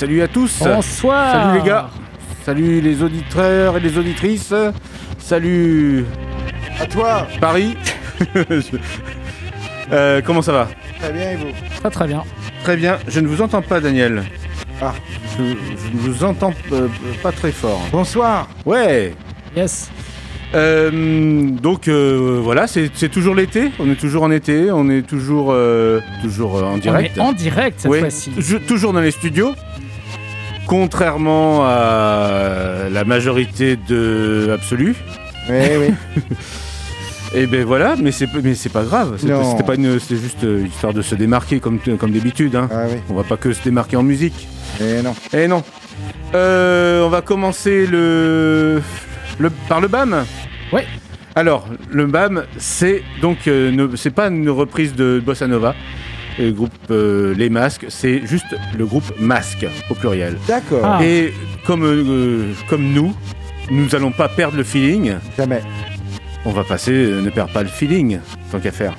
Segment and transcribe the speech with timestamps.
[0.00, 0.62] Salut, à tous.
[0.64, 1.30] Bonsoir.
[1.30, 1.90] Salut les gars.
[2.42, 4.54] Salut les auditeurs et les auditrices.
[5.18, 6.06] Salut
[6.80, 7.76] À toi Paris.
[9.92, 10.68] Euh, comment ça va?
[11.00, 11.48] Très bien et vous?
[11.80, 12.22] Très très bien.
[12.62, 12.98] Très bien.
[13.08, 14.22] Je ne vous entends pas, Daniel.
[14.80, 14.94] Ah.
[15.36, 16.86] Je, je ne vous entends euh,
[17.22, 17.82] pas très fort.
[17.92, 19.12] Bonsoir Ouais.
[19.54, 19.90] Yes.
[20.54, 23.70] Euh, donc euh, voilà, c'est toujours l'été.
[23.78, 24.70] On est toujours en été.
[24.70, 27.18] On est toujours euh, toujours euh, en direct.
[27.18, 28.30] On est en direct cette Oui, fois-ci.
[28.30, 29.54] tou- toujours dans les studios.
[30.74, 34.94] Contrairement à la majorité de Absolu.
[35.48, 36.22] Oui, oui.
[37.34, 39.16] Et ben voilà, mais c'est mais c'est pas grave.
[39.18, 42.54] C'était pas une, c'est juste euh, histoire de se démarquer comme comme d'habitude.
[42.54, 42.68] Hein.
[42.72, 42.98] Ah oui.
[43.10, 44.46] On va pas que se démarquer en musique.
[44.80, 45.12] Et non.
[45.32, 45.64] Eh non.
[46.36, 48.80] Euh, on va commencer le,
[49.40, 50.24] le par le BAM.
[50.72, 50.86] Ouais.
[51.34, 55.74] Alors le BAM, c'est donc euh, ne- c'est pas une reprise de Bossa Nova.
[56.40, 60.38] Le groupe euh, Les Masques, c'est juste le groupe Masque au pluriel.
[60.48, 60.80] D'accord.
[60.82, 61.04] Ah.
[61.04, 61.34] Et
[61.66, 63.14] comme euh, comme nous,
[63.70, 65.16] nous allons pas perdre le feeling.
[65.36, 65.60] Jamais.
[66.46, 68.94] On va passer, euh, ne perds pas le feeling, tant qu'à faire.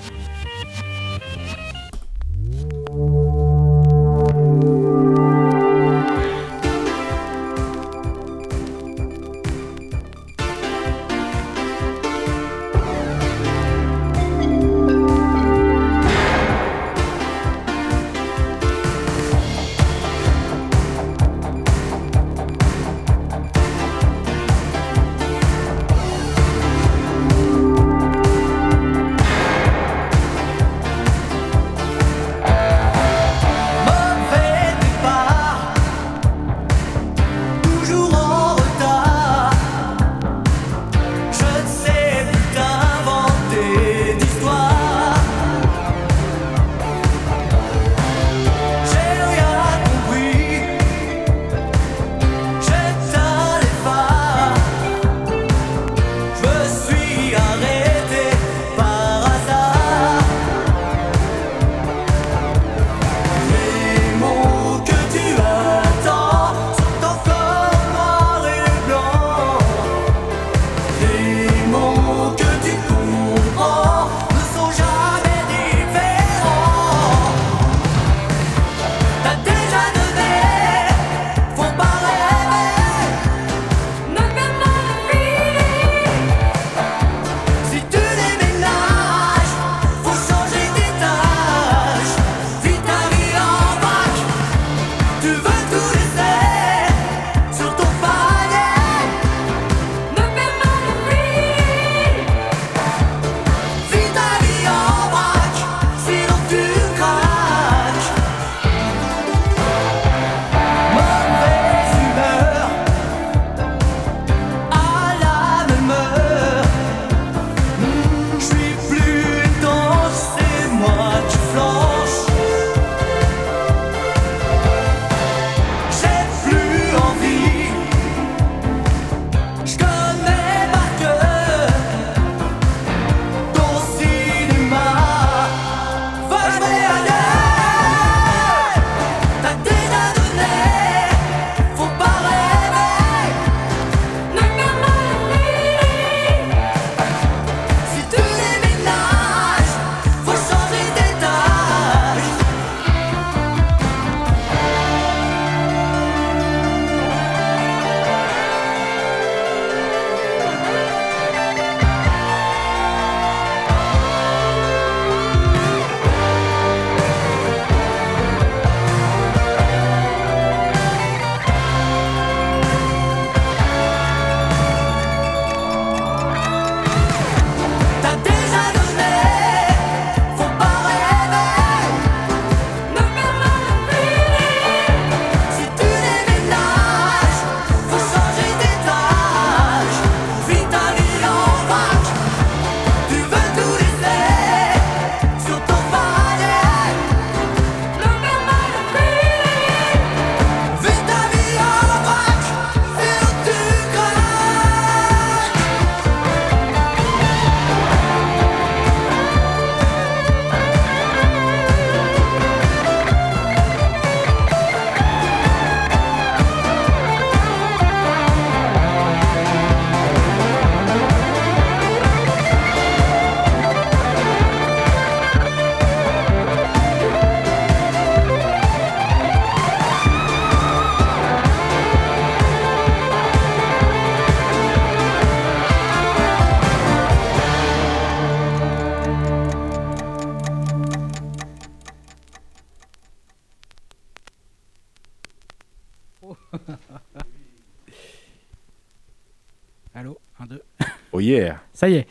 [251.81, 252.07] Ça y est.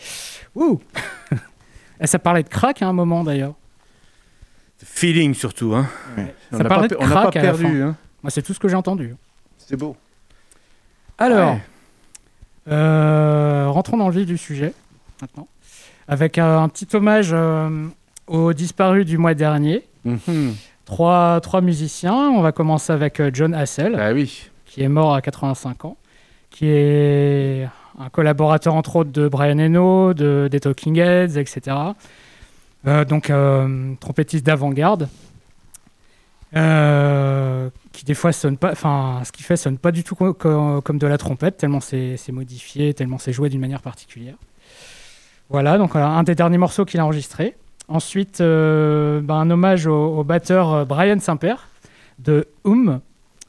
[0.56, 0.80] Ouh
[2.00, 3.54] Et ça parlait de crack à un moment d'ailleurs.
[4.82, 5.74] Feeling surtout.
[5.76, 5.86] Hein.
[6.18, 6.34] Ouais.
[6.50, 7.82] On Ça n'a parlait pas, de on n'a pas crack perdu.
[7.82, 7.94] Hein.
[8.24, 9.14] Moi, c'est tout ce que j'ai entendu.
[9.58, 9.96] C'est beau.
[11.18, 11.60] Alors, Ouais.
[12.72, 14.74] euh, rentrons dans le vif du sujet
[15.20, 15.46] maintenant.
[16.08, 17.86] Avec euh, un petit hommage euh,
[18.26, 19.84] aux disparus du mois dernier.
[20.04, 20.54] Mhm.
[20.84, 22.14] Trois, trois musiciens.
[22.30, 23.96] On va commencer avec euh, John Hassel.
[24.00, 24.50] Ah oui.
[24.66, 25.96] qui est mort à 85 ans,
[26.50, 27.68] qui est
[28.00, 31.76] un collaborateur entre autres de Brian Eno, de, des Talking Heads, etc.
[32.86, 35.08] Euh, donc euh, trompettiste d'avant-garde,
[36.56, 40.32] euh, qui des fois sonne pas, enfin ce qu'il fait sonne pas du tout co-
[40.34, 44.34] co- comme de la trompette, tellement c'est modifié, tellement c'est joué d'une manière particulière.
[45.50, 47.56] Voilà, donc voilà, un des derniers morceaux qu'il a enregistré.
[47.88, 51.68] Ensuite, euh, ben, un hommage au, au batteur Brian Saint-Père
[52.20, 53.00] de Um,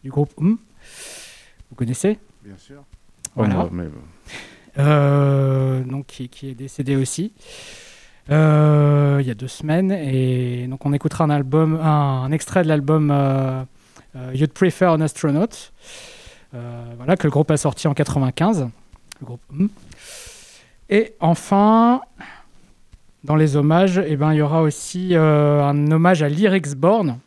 [0.04, 0.58] du groupe Um.
[1.70, 2.18] Vous connaissez?
[2.44, 2.82] Bien sûr.
[3.36, 3.66] Voilà.
[3.66, 4.00] Oh, mais bon.
[4.78, 7.34] Euh, donc qui, qui est décédé aussi
[8.30, 9.92] euh, il y a deux semaines.
[9.92, 13.64] Et donc on écoutera un album, un, un extrait de l'album euh,
[14.34, 15.48] You'd Prefer an Astronaut,
[16.54, 18.70] voilà que le groupe a sorti en 95.
[19.20, 19.42] Le groupe.
[19.50, 19.68] Hmm.
[20.90, 22.02] Et enfin,
[23.24, 27.18] dans les hommages, eh ben il y aura aussi euh, un hommage à Lyrics Born.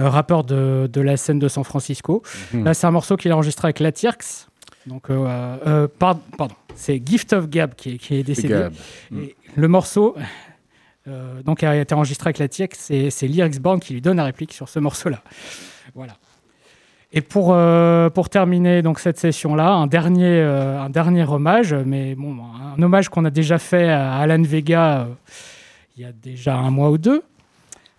[0.00, 2.22] euh, rappeur de, de la scène de San Francisco.
[2.54, 2.64] Mhm.
[2.64, 4.48] Là, c'est un morceau qu'il a enregistré avec Latierx.
[4.86, 8.48] Donc, euh, euh, par- pardon, c'est Gift of Gab qui est, qui est décédé.
[8.54, 8.72] Gab.
[9.16, 10.16] Et le morceau
[11.08, 12.78] euh, donc, a été enregistré avec Latierx.
[12.78, 15.22] C'est, c'est Lyrics Born qui lui donne la réplique sur ce morceau-là.
[15.94, 16.14] Voilà.
[17.12, 22.14] Et pour, euh, pour terminer donc, cette session-là, un dernier, euh, un dernier hommage, mais
[22.14, 22.38] bon,
[22.76, 25.04] un hommage qu'on a déjà fait à Alan Vega euh,
[25.96, 27.22] il y a déjà un mois ou deux,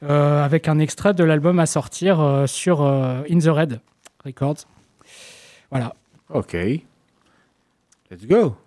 [0.02, 3.80] avec un extrait de l'album à sortir sur In the Red
[4.26, 4.66] Records.
[5.70, 5.94] Voilà.
[6.34, 6.84] Ok.
[8.10, 8.58] Let's go.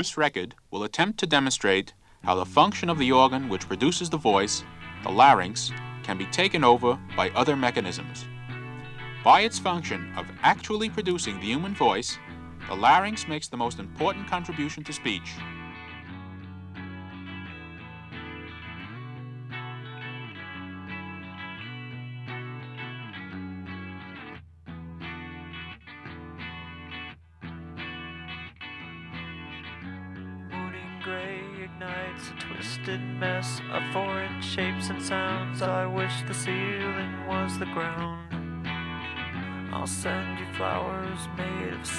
[0.00, 1.92] This record will attempt to demonstrate
[2.24, 4.64] how the function of the organ which produces the voice,
[5.02, 8.24] the larynx, can be taken over by other mechanisms.
[9.22, 12.18] By its function of actually producing the human voice,
[12.66, 15.34] the larynx makes the most important contribution to speech.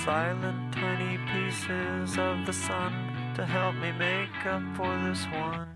[0.05, 2.91] Silent tiny pieces of the sun
[3.35, 5.67] to help me make up for this one.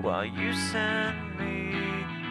[0.00, 1.74] While you send me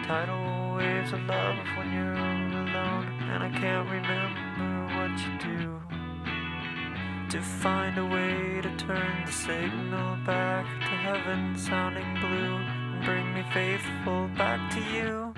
[0.07, 5.79] tidal waves of love when you're alone, and I can't remember what you do
[7.29, 13.31] to find a way to turn the signal back to heaven sounding blue and bring
[13.35, 15.30] me faithful back to you.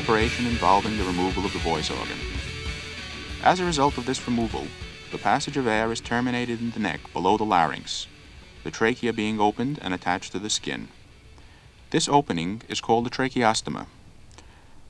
[0.00, 2.16] Operation involving the removal of the voice organ.
[3.42, 4.66] As a result of this removal,
[5.12, 8.06] the passage of air is terminated in the neck below the larynx,
[8.64, 10.88] the trachea being opened and attached to the skin.
[11.90, 13.88] This opening is called the tracheostoma.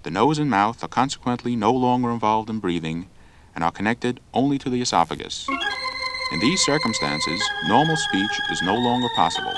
[0.04, 3.08] The nose and mouth are consequently no longer involved in breathing
[3.52, 5.48] and are connected only to the esophagus.
[6.30, 9.54] In these circumstances, normal speech is no longer possible.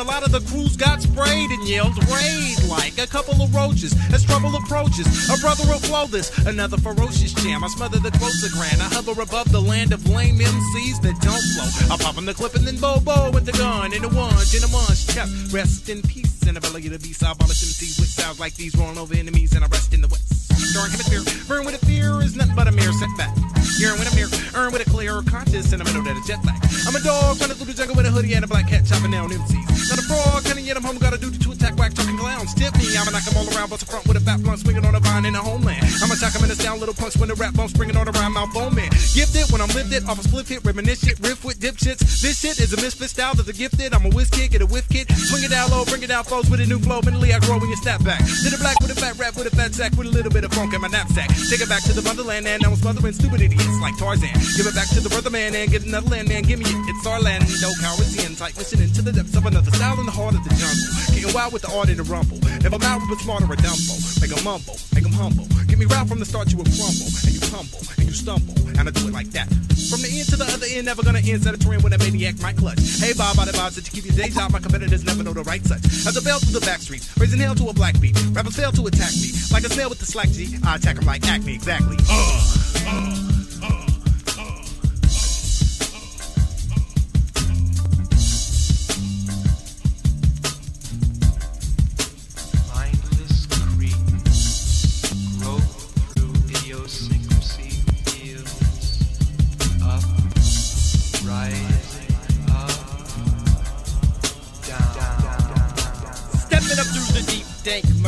[0.00, 3.92] A lot of the crews got sprayed and yelled raid like a couple of roaches
[4.14, 5.04] as trouble approaches.
[5.28, 7.62] A brother will flow this, another ferocious jam.
[7.62, 8.80] I smother the a grand.
[8.80, 11.94] I hover above the land of lame MCs that don't flow.
[11.94, 14.64] I pop in the clip and then bobo with the gun in the one, in
[14.64, 15.06] a munch.
[15.08, 16.42] Chest, rest in peace.
[16.46, 19.54] In the belly the beast, I abolish MCs with sounds like these rolling over enemies,
[19.54, 20.48] and I rest in the west.
[20.72, 23.49] Darn hemisphere, burn with a fear is nothing but a mere setback.
[23.80, 26.60] Hearing I'm here, earn with a clear conscious in the middle that is jet lag.
[26.84, 29.08] I'm a dog running through the jungle with a hoodie and a black cat chopping
[29.10, 29.88] down MCs.
[29.88, 32.52] Not a frog, cutting yet I'm home, got a duty to attack whack talking clowns.
[32.52, 34.84] Tip me, I'ma knock 'em all around, bust a front with a fat blunt, swinging
[34.84, 35.80] on a vine in the homeland.
[36.04, 38.32] I'ma shock 'em in the down, little punks when the rap bump springing on around
[38.36, 38.92] my bone man.
[39.16, 42.04] Gifted when I'm lifted off a split hit, reminisce shit, riff with dipshits.
[42.20, 43.94] This shit is a misfit style that's a gifted.
[43.94, 46.24] I'm a whiz kid, get a whiff kid, swing it down low, bring it down
[46.24, 47.00] flows with a new flow.
[47.00, 48.20] Mentally, I grow when you snap back.
[48.20, 50.44] To the black with a fat rap with a fat sack with a little bit
[50.44, 51.28] of funk in my knapsack.
[51.48, 53.40] Take it back to the motherland and now I'm smothering stupid
[53.70, 54.34] idiots like Tarzan.
[54.56, 56.42] Give it back to the brother man and get another land man.
[56.42, 56.76] Give me it.
[56.90, 57.44] It's our land.
[57.62, 60.42] No cowards in tight mission into the depths of another style in the heart of
[60.44, 60.88] the jungle.
[61.14, 62.38] Getting wild with the art in the rumble.
[62.42, 65.46] If I'm out with smarter or dumbo, make 'em mumble, make 'em humble.
[65.66, 68.56] Get me right from the start, you will crumble and you tumble and you stumble
[68.78, 69.48] and I do it like that.
[69.90, 71.42] From the end to the other end, never gonna end.
[71.42, 72.80] Set a trend when a maniac might clutch.
[72.98, 75.32] Hey Bob, by the vibes that you keep your day job, my competitors never know
[75.32, 75.84] the right touch.
[76.06, 78.16] As a bell through the back streets, raising hell to a black beat.
[78.32, 80.58] Rappers fail to attack me like a snail with the slack G.
[80.64, 81.96] I attack 'em like Acme, exactly.
[82.08, 83.19] Uh, Mindless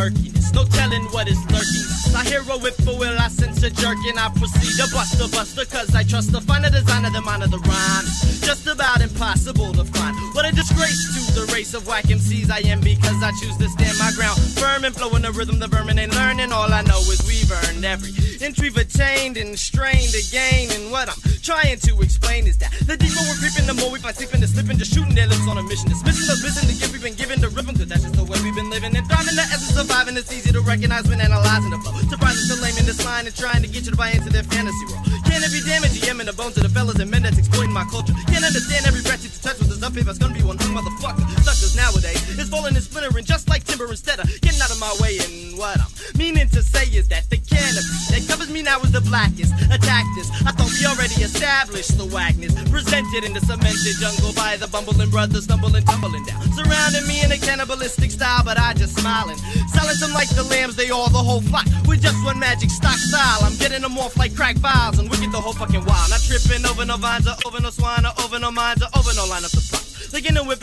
[0.03, 0.53] murkiness.
[0.53, 1.87] No telling what is lurking.
[2.17, 5.21] I hear a whip for will, I sense a jerk, and I proceed to bust
[5.21, 8.07] a buster, cause I trust the finer designer, the mind of the rhyme.
[8.43, 10.32] Just about impossible to find.
[10.55, 14.13] Disgrace to the race of whack MCs I am because I choose to stand my
[14.13, 14.39] ground.
[14.61, 16.53] Firm and flow in the rhythm, the vermin ain't learning.
[16.53, 18.13] All I know is we've earned every
[18.43, 20.69] inch we've attained and strained again.
[20.75, 23.99] And what I'm trying to explain is that the deeper we're creeping, the more we
[23.99, 25.89] find sleeping and slipping, just shooting their lips on a mission.
[25.89, 28.37] Dismissing the vision, the gift we've been given to rhythm, cause that's just the way
[28.43, 28.93] we've been living.
[28.93, 31.95] And thriving the essence surviving, it's easy to recognize when analyzing the flow.
[32.11, 34.45] Surprising to lame in this line and trying to get you to buy into their
[34.45, 35.07] fantasy world.
[35.25, 35.97] Can it be damage?
[35.97, 38.13] GM in the bones of the fellas and men that's exploiting my culture.
[38.27, 41.25] Can't understand every breath you touch with this up if it's gonna be hung motherfucker.
[41.43, 44.93] Suckers nowadays is falling and splintering just like timber instead of getting out of my
[45.01, 45.19] way.
[45.19, 48.93] And what I'm meaning to say is that the canopy that covers me now is
[48.93, 49.55] the blackest.
[49.71, 50.31] Attack this.
[50.47, 52.55] I thought we already established the wagness.
[52.71, 56.43] Presented in the cemented jungle by the bumbling brothers stumbling, tumbling down.
[56.53, 59.37] Surrounding me in a cannibalistic style, but I just smiling.
[59.71, 61.67] Selling them like the lambs, they all the whole flock.
[61.87, 63.41] With just one magic stock style.
[63.43, 66.11] I'm getting them off like crack vials and wicked the whole fucking wild.
[66.11, 69.13] Not tripping over no vines or over no swine or over no mines or over
[69.15, 69.45] no line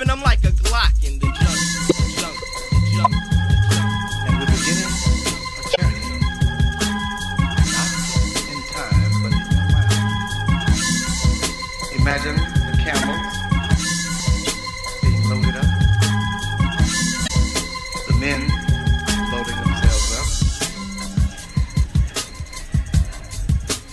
[0.09, 1.27] them like a Glock in the.
[11.99, 13.33] Imagine the camels
[15.03, 15.69] being loaded up,
[18.07, 18.41] the men
[19.31, 20.27] loading themselves up.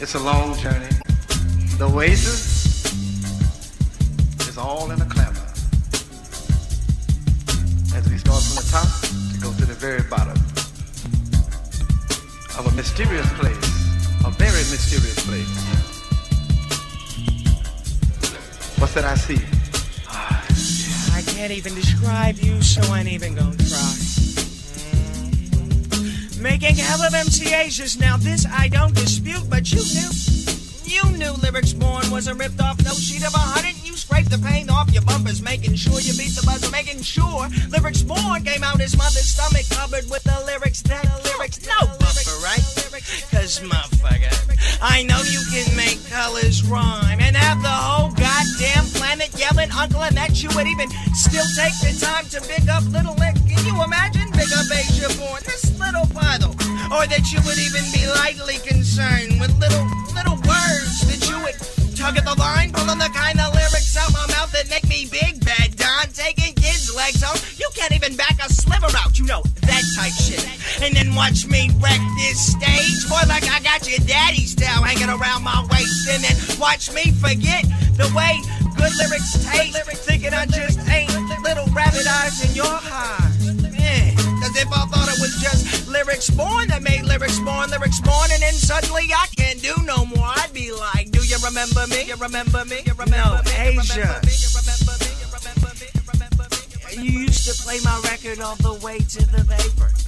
[0.01, 0.95] It's a long journey.
[1.77, 2.87] The oasis
[4.49, 5.07] is all in a
[8.27, 8.89] start from the top
[9.33, 10.37] to go to the very bottom
[12.59, 13.57] of a mysterious place,
[14.25, 15.47] a very mysterious place.
[18.79, 19.39] What's that I see?
[21.15, 23.95] I can't even describe you, so I ain't even gonna try.
[26.41, 30.36] Making hell of MCAs just now, this I don't dispute, but you knew.
[30.87, 33.75] You knew lyrics born was a ripped off no sheet of a hundred.
[33.85, 37.49] You scraped the paint off your bumpers, making sure you beat the buzzer, making sure
[37.75, 42.39] lyrics born came out his mother's stomach covered with the lyrics that lyrics no buffer,
[42.39, 42.63] right?
[43.35, 44.31] Cause motherfucker,
[44.81, 50.03] I know you can make colors rhyme and have the whole goddamn planet yelling uncle
[50.03, 53.35] and that you would even still take the time to pick up little lick.
[53.51, 56.55] Can you imagine big up Asia born this little puddle?
[56.95, 60.39] Or that you would even be lightly concerned with little little
[61.29, 61.57] you would
[61.97, 65.07] tug at the line, pulling the kind of lyrics out my mouth that make me
[65.11, 67.39] big bad Don taking kids' legs home.
[67.57, 70.45] You can't even back a sliver out, you know that type shit.
[70.83, 75.09] And then watch me wreck this stage, boy, like I got your daddy's style hanging
[75.09, 76.09] around my waist.
[76.09, 77.65] And then watch me forget
[77.97, 78.41] the way
[78.77, 83.33] good lyrics taste, thinking I just ain't little rabbit eyes in your heart.
[83.73, 84.11] Yeah,
[84.43, 88.29] cause if I thought it was just lyrics born that made lyrics born, lyrics born,
[88.33, 89.27] and then suddenly I
[91.69, 92.05] remember me?
[92.05, 92.77] You remember me?
[92.87, 93.79] You remember no, me?
[93.79, 94.21] Asia.
[96.93, 100.06] You used to play my record all the way to the paper.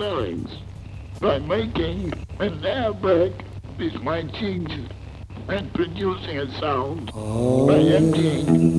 [0.00, 0.50] Without
[1.20, 3.34] by making an air airbag
[3.78, 4.72] with my cheeks
[5.48, 7.68] and producing a sound by oh.
[7.68, 8.70] emptying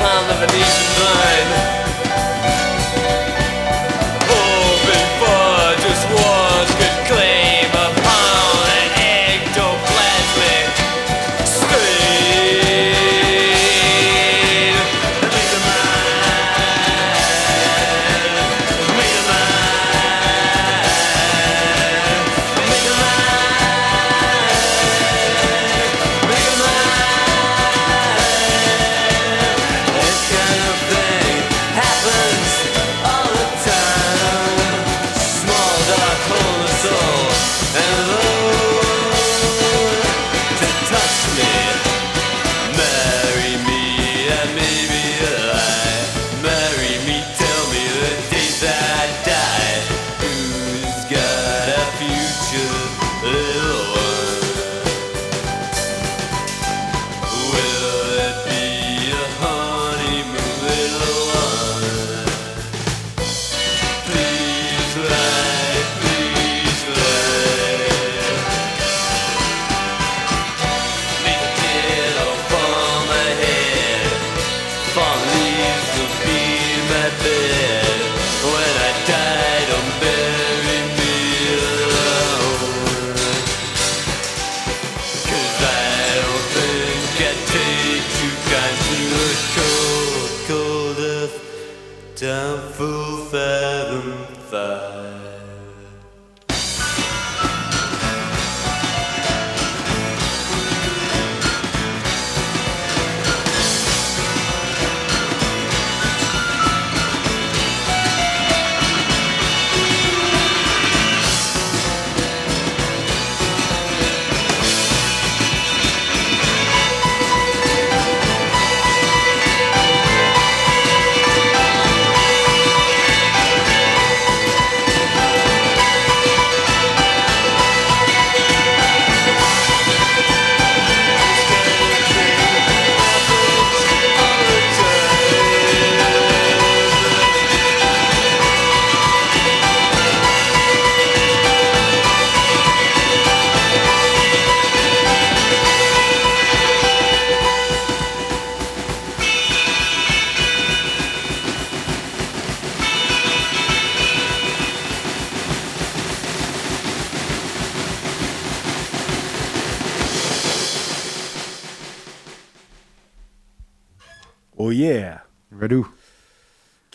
[0.00, 0.89] upon the Venetian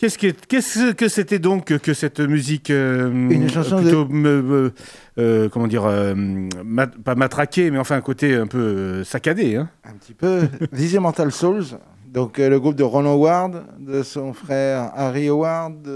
[0.06, 4.72] Qu'est-ce que, c'était donc que cette musique euh, Une chanson plutôt, me,
[5.18, 6.14] euh, comment dire, euh,
[7.04, 9.56] pas matraquée, mais enfin un côté un peu saccadé.
[9.56, 9.68] Hein?
[9.84, 10.48] Un petit peu.
[10.72, 15.88] Dizzy Mental Souls, donc le groupe de Ron Howard, de son frère Harry Howard,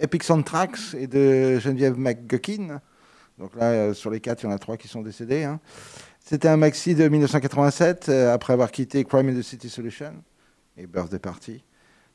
[0.00, 2.80] Epic Soundtracks et de Geneviève McGuckin.
[3.38, 5.44] Donc là, sur les quatre, il y en a trois qui sont décédés.
[5.44, 5.60] Hein.
[6.18, 10.12] C'était un maxi de 1987, après avoir quitté Crime and the City Solution
[10.76, 11.62] et Birthday Party.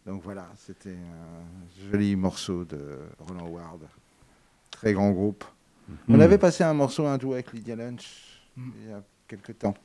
[0.05, 2.79] Donc voilà, c'était un joli morceau de
[3.19, 3.81] Roland Ward.
[4.71, 5.43] Très grand groupe.
[6.09, 6.21] On mm.
[6.21, 8.69] avait passé un morceau, un duo avec Lydia Lunch mm.
[8.81, 9.75] il y a quelques temps.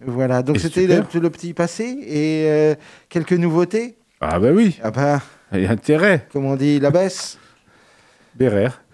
[0.00, 2.74] Voilà, donc c'était le, petit passé et euh,
[3.08, 3.96] quelques nouveautés.
[4.20, 4.78] Ah bah oui.
[4.82, 5.22] Ah bah.
[5.52, 6.26] Il y a intérêt.
[6.32, 7.38] Comme on dit, la baisse.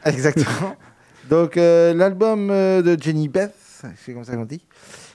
[0.05, 0.77] Exactement.
[1.29, 3.55] donc euh, l'album euh, de Jenny Beth,
[3.97, 4.65] c'est comme ça qu'on dit,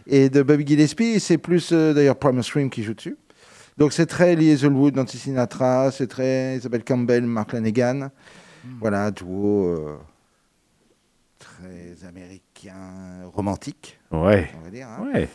[0.05, 3.15] et de Bobby Gillespie, c'est plus d'ailleurs Promise Stream qui joue dessus.
[3.77, 8.09] Donc c'est très Lee Hazelwood, Nancy Sinatra, c'est très Isabelle Campbell, Mark Lanegan.
[8.81, 9.97] Voilà, duo euh,
[11.39, 14.49] très américain, romantique, Ouais.
[14.59, 14.87] on va dire.
[14.87, 15.07] hein.
[15.13, 15.29] Ouais.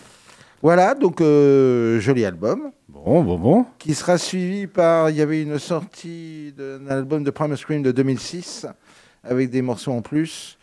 [0.60, 3.66] Voilà, donc euh, joli album Bon, bon, bon.
[3.78, 5.10] qui sera suivi par.
[5.10, 8.66] Il y avait une sortie d'un album de Primus Scream de 2006
[9.24, 10.58] avec des morceaux en plus.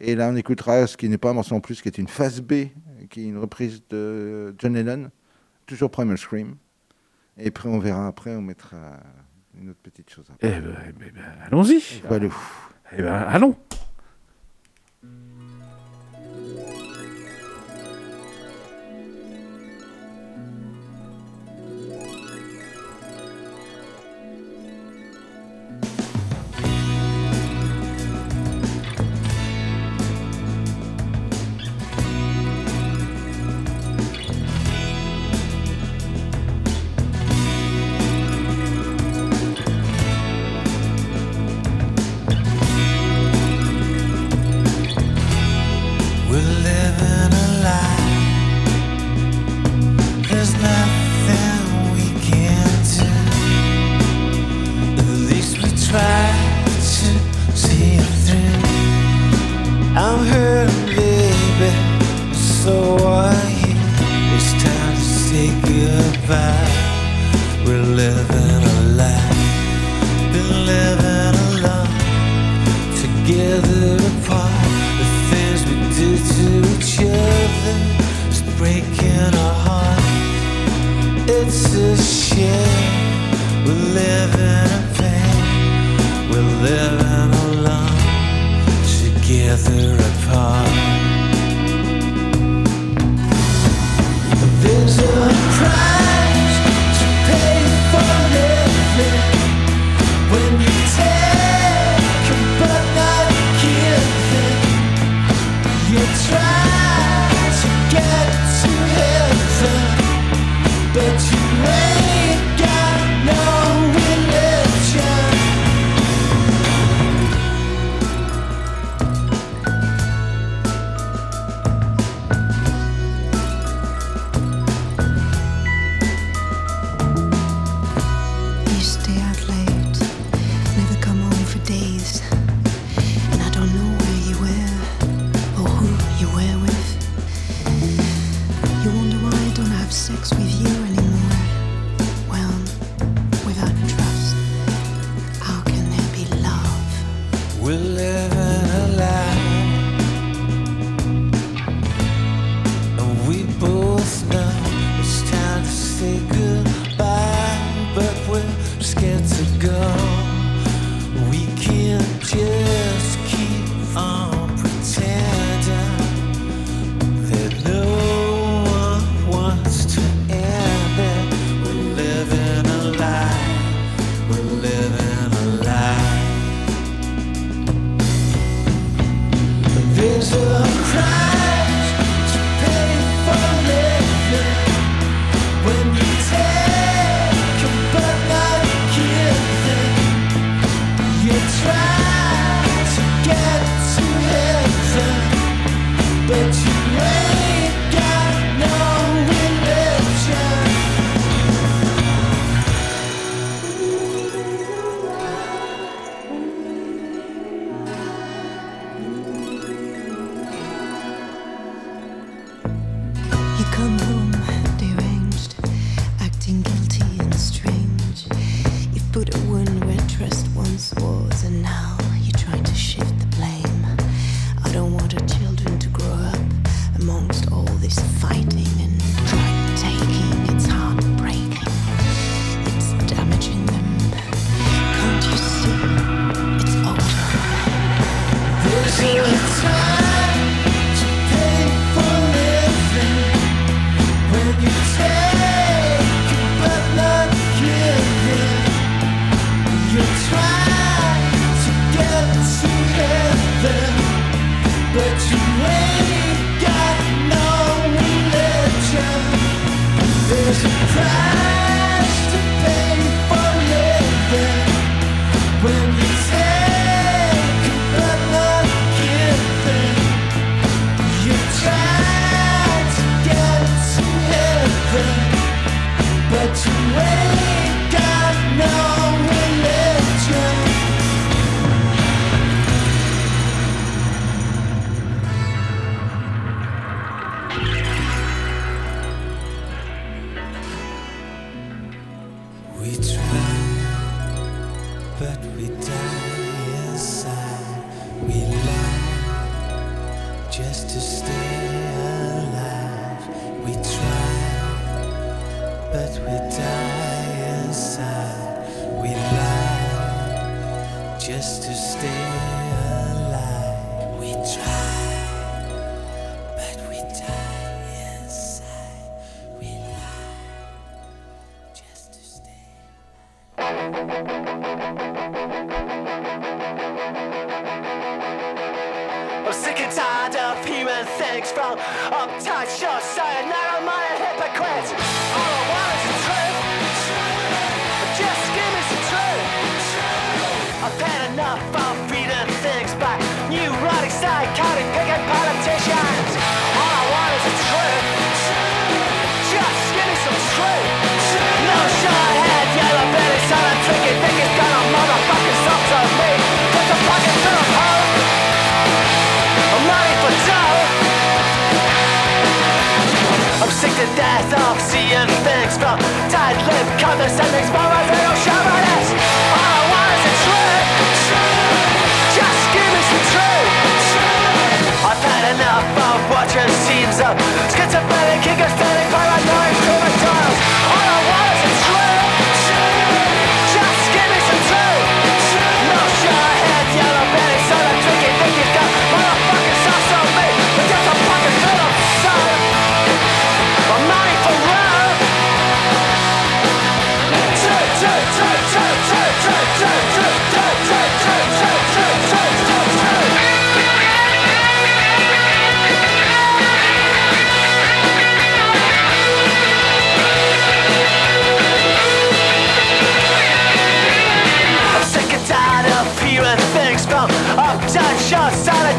[0.00, 2.08] Et là, on écoutera ce qui n'est pas un morceau en plus, qui est une
[2.08, 2.66] phase B,
[3.08, 5.10] qui est une reprise de John Lennon,
[5.66, 6.56] toujours Primus Scream.
[7.38, 8.98] Et après, on verra après, on mettra
[9.58, 10.26] une autre petite chose.
[10.40, 11.82] Eh ben, eh ben, eh ben, allons-y.
[12.08, 12.28] Voilà.
[12.92, 13.56] Eh ben, allons.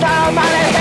[0.04, 0.77] all my life.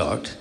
[0.00, 0.39] Start?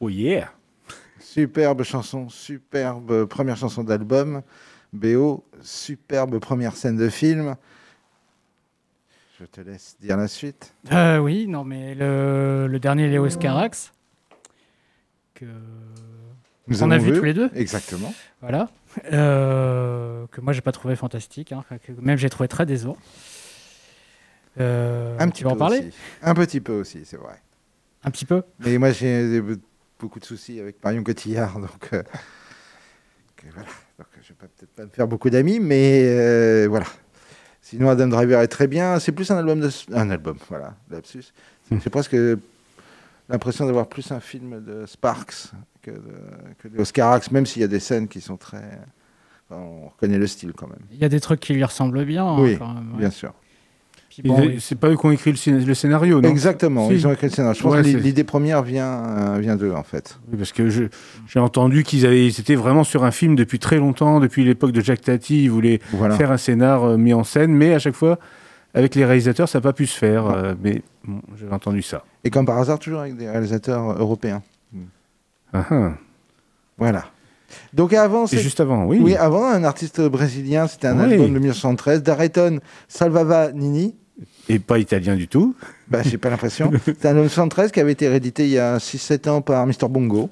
[0.00, 0.50] Oh yeah
[1.20, 4.42] Superbe chanson, superbe première chanson d'album.
[4.92, 7.54] BO, superbe première scène de film.
[9.38, 10.74] Je te laisse dire la suite.
[10.92, 13.92] Euh, oui, non, mais le, le dernier Léo Scarax,
[15.34, 15.44] que
[16.66, 17.50] Nous on a avons vu vu, tous les deux.
[17.54, 18.12] exactement.
[18.40, 18.68] Voilà.
[19.12, 21.52] Euh, que moi, j'ai pas trouvé fantastique.
[21.52, 22.96] hein, que même j'ai trouvé très décevant.
[24.58, 25.78] Euh, Un tu petit vas peu en parler?
[25.78, 25.92] aussi.
[26.22, 27.40] Un petit peu aussi, c'est vrai.
[28.02, 28.42] Un petit peu?
[28.58, 29.40] Mais moi, j'ai
[30.00, 32.02] beaucoup de soucis avec Marion Cotillard, donc, euh,
[33.36, 33.68] que voilà.
[33.98, 36.86] Donc, je vais pas- peut-être pas me faire beaucoup d'amis, mais euh, voilà.
[37.62, 38.98] Sinon, Adam Driver est très bien.
[38.98, 41.32] C'est plus un album de un album, voilà, lapsus.
[41.70, 42.16] J'ai presque
[43.28, 46.00] l'impression d'avoir plus un film de Sparks que de,
[46.58, 48.64] que de Oscarax, même s'il y a des scènes qui sont très.
[49.48, 50.80] enfin, on reconnaît le style quand même.
[50.90, 52.26] Il y a des trucs qui lui ressemblent bien.
[52.26, 52.98] hein, oui, quand même, ouais.
[52.98, 53.32] bien sûr.
[54.10, 56.28] Puis bon, C'est pas eux qui ont écrit le, scén- le scénario, non?
[56.28, 56.94] Exactement, Si.
[56.96, 57.56] ils ont écrit le scénario.
[57.56, 60.18] Je pense Ouais, que l'idée première vient, euh, vient d'eux, en fait.
[60.30, 60.90] Oui, parce que j'ai
[61.36, 65.00] entendu qu'ils ils étaient vraiment sur un film depuis très longtemps, depuis l'époque de Jack
[65.00, 65.44] Tati.
[65.44, 66.16] Ils voulaient Voilà.
[66.16, 68.18] faire un scénar euh, mis en scène, mais à chaque fois,
[68.74, 70.26] avec les réalisateurs, ça n'a pas pu se faire.
[70.26, 72.02] euh, mais bon, j'avais entendu ça.
[72.24, 74.42] Et comme par hasard, toujours avec des réalisateurs européens.
[75.52, 75.92] Ah, ah.
[76.78, 77.04] Voilà.
[77.72, 78.98] Donc avant, C'est juste avant, oui.
[79.00, 81.12] Oui, avant, un artiste brésilien, c'était un Oui.
[81.14, 83.94] album de 1913, d'Areton Salvava Nini.
[84.48, 85.54] Et pas italien du tout.
[85.88, 86.70] Bah, j'ai pas l'impression.
[86.84, 89.66] C'est un album de 1913 qui avait été réédité il y a 6-7 ans par
[89.66, 89.88] Mr.
[89.88, 90.28] Bongo.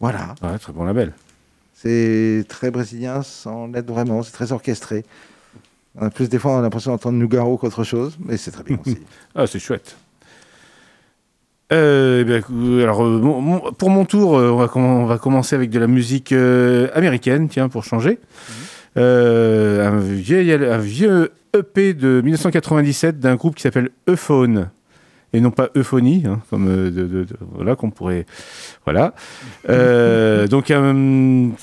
[0.00, 0.34] Voilà.
[0.42, 1.12] Ouais, très bon label.
[1.74, 5.04] C'est très brésilien sans l'être vraiment, c'est très orchestré.
[6.00, 8.78] A plus des fois on a l'impression d'entendre Nougaro qu'autre chose, mais c'est très bien
[8.84, 8.98] aussi.
[9.34, 9.96] Ah, c'est chouette.
[11.72, 12.40] Euh, eh bien,
[12.82, 15.86] alors, euh, pour mon tour, euh, on, va comm- on va commencer avec de la
[15.86, 18.18] musique euh, américaine, tiens, pour changer.
[18.96, 24.68] Euh, un, vieil, un vieux EP de 1997 d'un groupe qui s'appelle Euphone.
[25.34, 28.24] Et non pas Euphonie, hein, comme euh, de, de- de- voilà qu'on pourrait,
[28.86, 29.12] voilà.
[29.68, 30.92] Euh, donc, euh,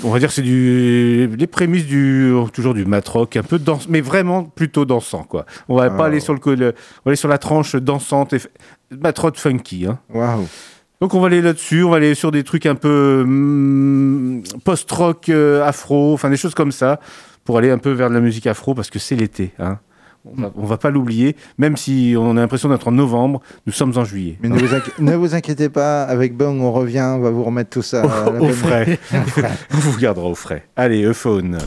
[0.04, 3.88] on va dire c'est du les prémices du toujours du mat rock, un peu danse,
[3.90, 5.46] mais vraiment plutôt dansant quoi.
[5.70, 6.08] On va pas Ah.
[6.08, 6.72] aller sur le, on va
[7.08, 8.48] aller sur la tranche dansante et f-
[9.00, 9.86] mat rock funky.
[9.88, 10.00] Hein.
[10.14, 10.48] Waouh.
[11.00, 15.30] Donc on va aller là-dessus, on va aller sur des trucs un peu hum, post-rock,
[15.30, 17.00] euh, afro, enfin des choses comme ça,
[17.46, 19.52] pour aller un peu vers de la musique afro parce que c'est l'été.
[19.60, 19.80] Hein.
[20.24, 23.74] On, va, on va pas l'oublier, même si on a l'impression d'être en novembre, nous
[23.74, 24.38] sommes en juillet.
[24.42, 27.44] Mais ne vous, inqui- ne vous inquiétez pas, avec Bong, on revient, on va vous
[27.44, 29.00] remettre tout ça à la au frais.
[29.74, 30.64] on vous gardera au frais.
[30.76, 31.58] Allez, Euphone.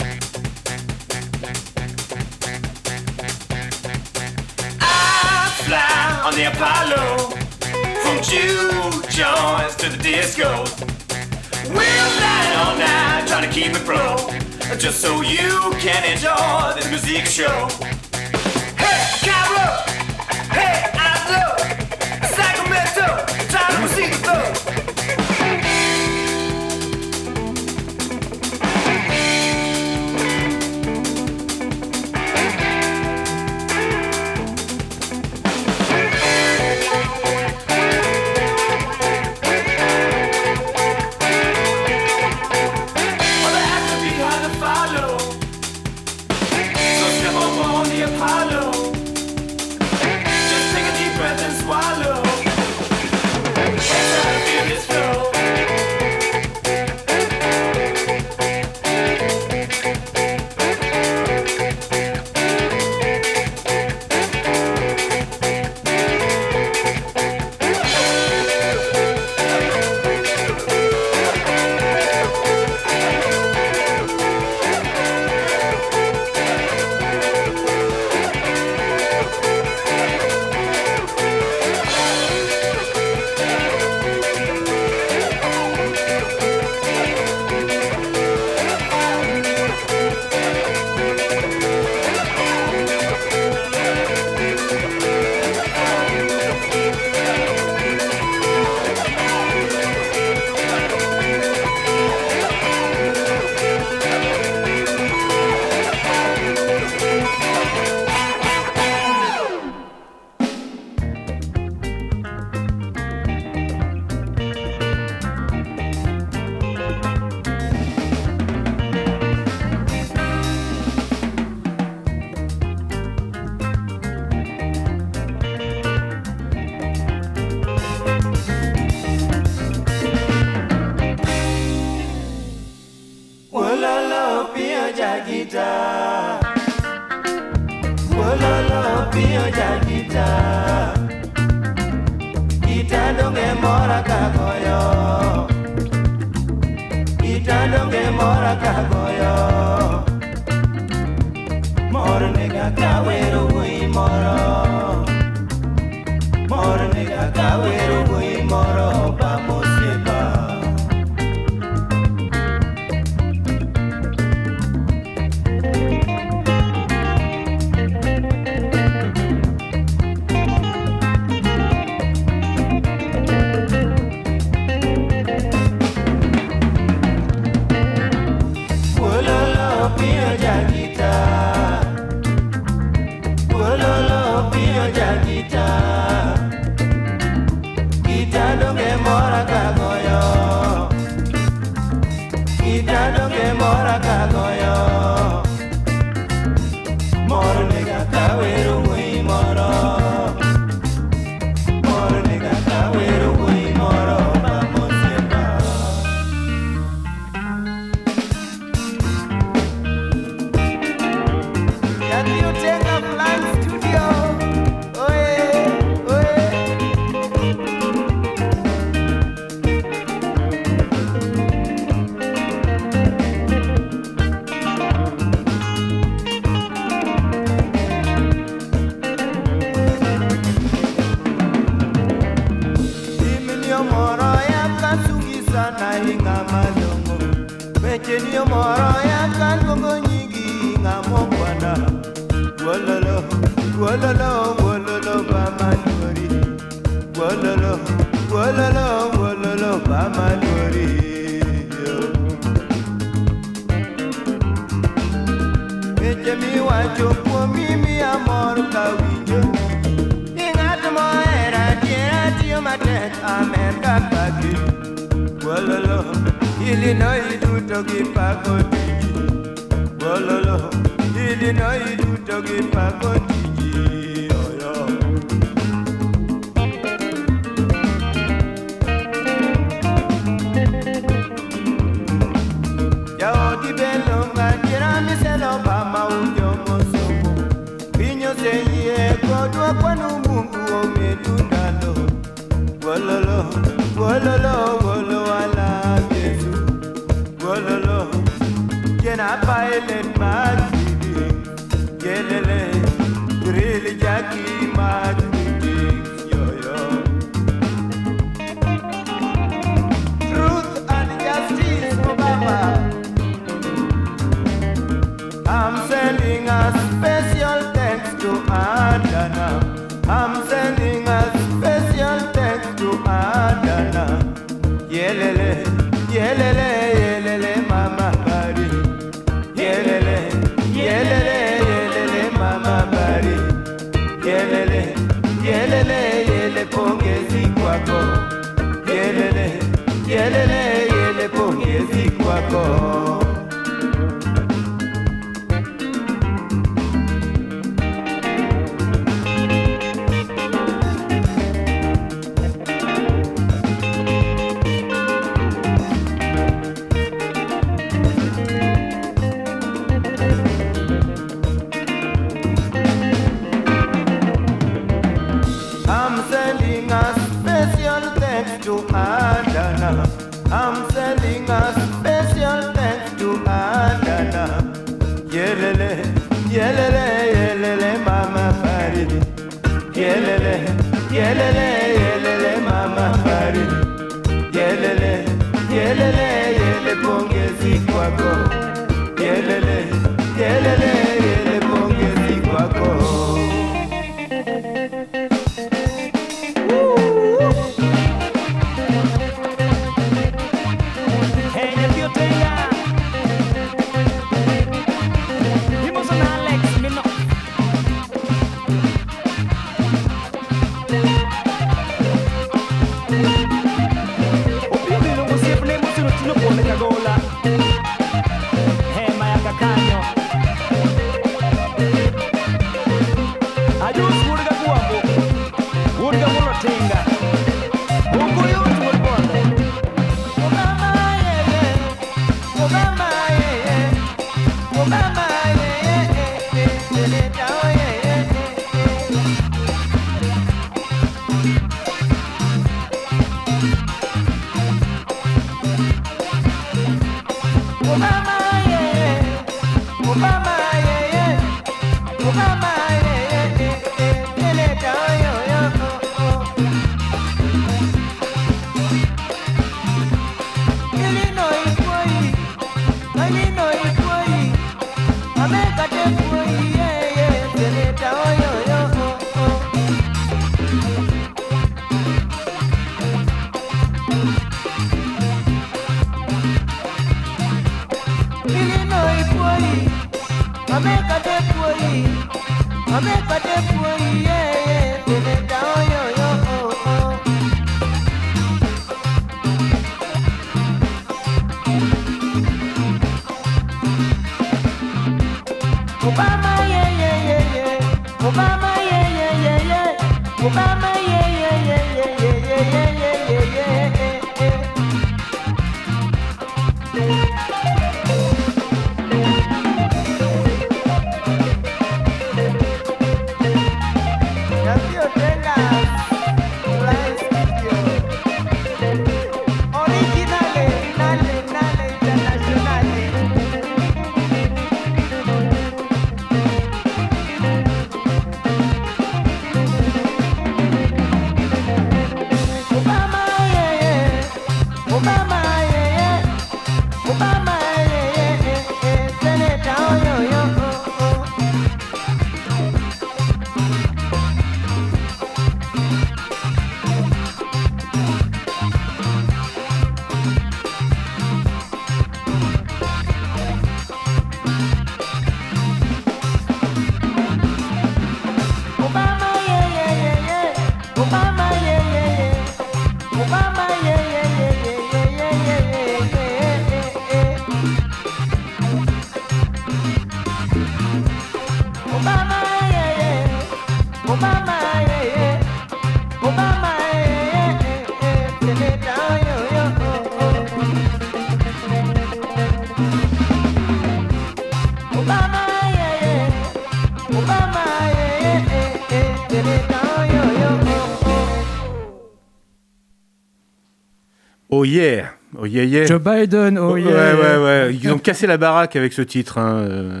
[594.64, 595.84] Oh yeah, oh yeah, yeah.
[595.84, 597.14] Joe Biden, oh Ouais, yeah.
[597.14, 597.74] ouais, ouais.
[597.82, 599.36] Ils ont cassé la baraque avec ce titre.
[599.36, 600.00] hein, euh,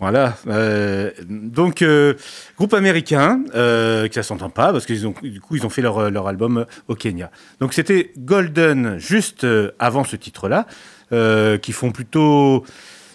[0.00, 0.36] Voilà.
[0.48, 2.14] euh, donc, euh,
[2.56, 6.10] groupe américain, qui ça s'entend pas, parce qu'ils ont, du coup, ils ont fait leur,
[6.10, 7.30] leur album au Kenya.
[7.60, 9.46] Donc, c'était Golden, juste
[9.78, 10.66] avant ce titre-là,
[11.58, 12.64] qui font plutôt.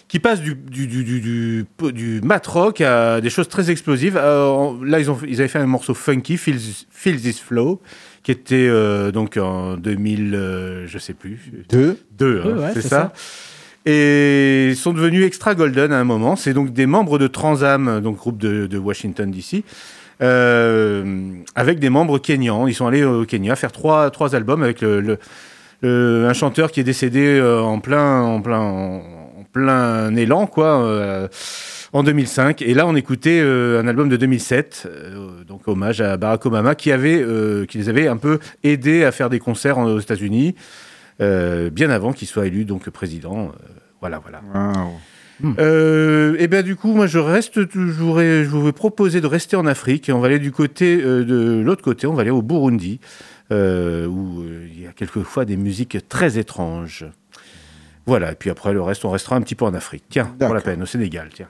[0.08, 4.16] qui passent du, du, du, du, du, du mat rock à des choses très explosives.
[4.18, 7.82] Euh, là, ils, ont, ils avaient fait un morceau funky, Feel This, Feel This Flow,
[8.22, 11.38] qui était euh, donc en 2000, euh, je sais plus.
[11.68, 11.98] Deux.
[12.18, 13.12] Deux, hein, ouais, c'est ça.
[13.86, 16.36] Et ils sont devenus Extra Golden à un moment.
[16.36, 19.62] C'est donc des membres de Transam, donc groupe de, de Washington DC,
[20.20, 22.66] euh, avec des membres kenyans.
[22.66, 25.18] Ils sont allés au Kenya faire trois, trois albums avec le, le-
[25.80, 30.46] le- un chanteur qui est décédé euh, en plein, en plein, en, en plein élan,
[30.46, 30.82] quoi.
[30.84, 31.28] euh,
[31.92, 32.62] en 2005.
[32.62, 36.74] Et là, on écoutait euh, un album de 2007, euh, donc hommage à Barack Obama,
[36.74, 40.00] qui, avait, euh, qui les avait un peu aidés à faire des concerts en- aux
[40.00, 40.54] États-Unis,
[41.20, 43.46] euh, bien avant qu'il soit élu donc président.
[43.48, 43.68] Euh,
[44.00, 44.40] voilà, voilà.
[45.60, 49.26] Euh, et bien du coup, moi je reste toujours, et je vous vais proposer de
[49.28, 50.08] rester en Afrique.
[50.08, 52.98] Et on va aller du côté euh, de l'autre côté, on va aller au Burundi,
[53.52, 57.06] euh, où euh, il y a quelquefois des musiques très étranges.
[58.06, 60.04] Voilà, et puis après le reste, on restera un petit peu en Afrique.
[60.08, 61.48] Tiens, pour la peine, au Sénégal, tiens.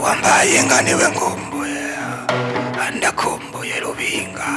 [0.03, 1.81] Wambaye inka ni we nkumbuye
[2.98, 4.48] ndakumbuye rubinga.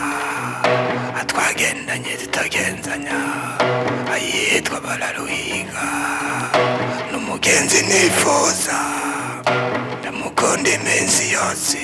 [1.26, 3.18] Twagendanye zitagenzanya.
[4.14, 5.86] Ayitwa bararuhiga.
[7.12, 8.78] N'umugenzi nifuza.
[10.00, 11.78] Ndamukunda iminsi yose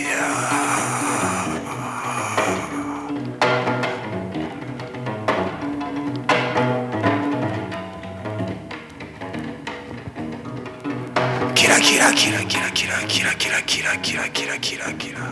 [12.00, 15.28] キラキラキラキラキラキラキラキラキラキラキラ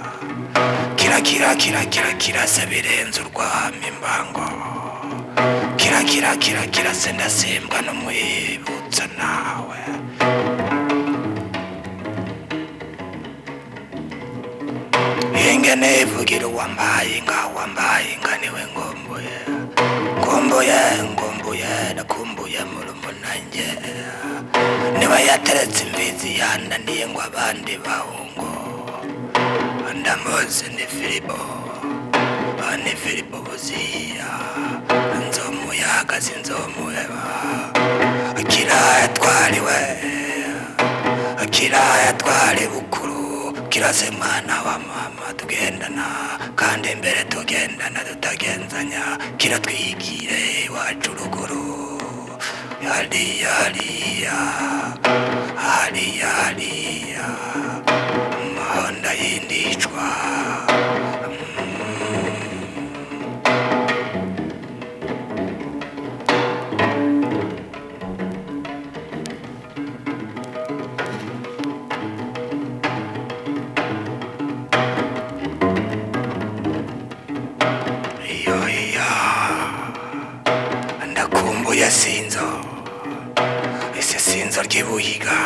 [0.97, 4.45] キラキラキラキラキラ sebirenze urwamo imbango
[5.77, 9.79] kira kira kira kira se ndasimbwa n'umwibutsa nawe
[15.53, 19.35] ingene ivugira uwambaye inga wambaye inga niwe ngombuye
[20.21, 20.81] ngombuye
[21.13, 22.81] ngombuye nakumbuye mu
[24.99, 28.51] niba yateretse imbizi yananiye ngo abandi bahungu.
[30.01, 31.39] Ndamuzi ni filipo
[32.85, 34.31] ni filipo buziya
[35.29, 37.23] nzomu yahagaze inzomuheba
[38.49, 39.79] kira yatwariwe
[41.51, 43.53] kira yatwari bukuru.
[43.69, 46.07] Kirase mwana wa mama tugendana
[46.57, 51.78] kandi mbere tugendana tutagenzanya kiratwigire iwacu ruguru.
[58.79, 59.13] Honda
[84.69, 85.39] ry'ibuhiga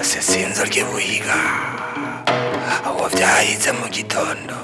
[0.00, 1.36] ese sinzo ry'ibuhiga
[2.88, 4.56] awo byahize mu gitondo.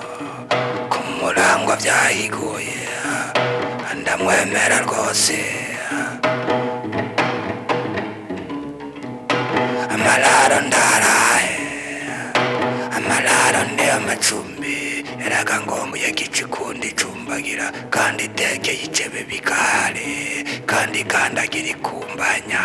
[0.93, 2.79] Ku murangwa byahiguye
[4.01, 5.37] ndamwemera rwose.
[9.95, 11.57] Amararo ndaraye.
[12.97, 14.56] Amararo ni amacumbi
[15.27, 20.11] eraga ngombuye gicikundi icumbagira kandi itekeye icebe bikare
[20.71, 22.63] kandi kandagira ikumbanya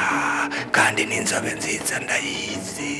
[0.75, 2.93] kandi n'inzobe nziza ndayizi.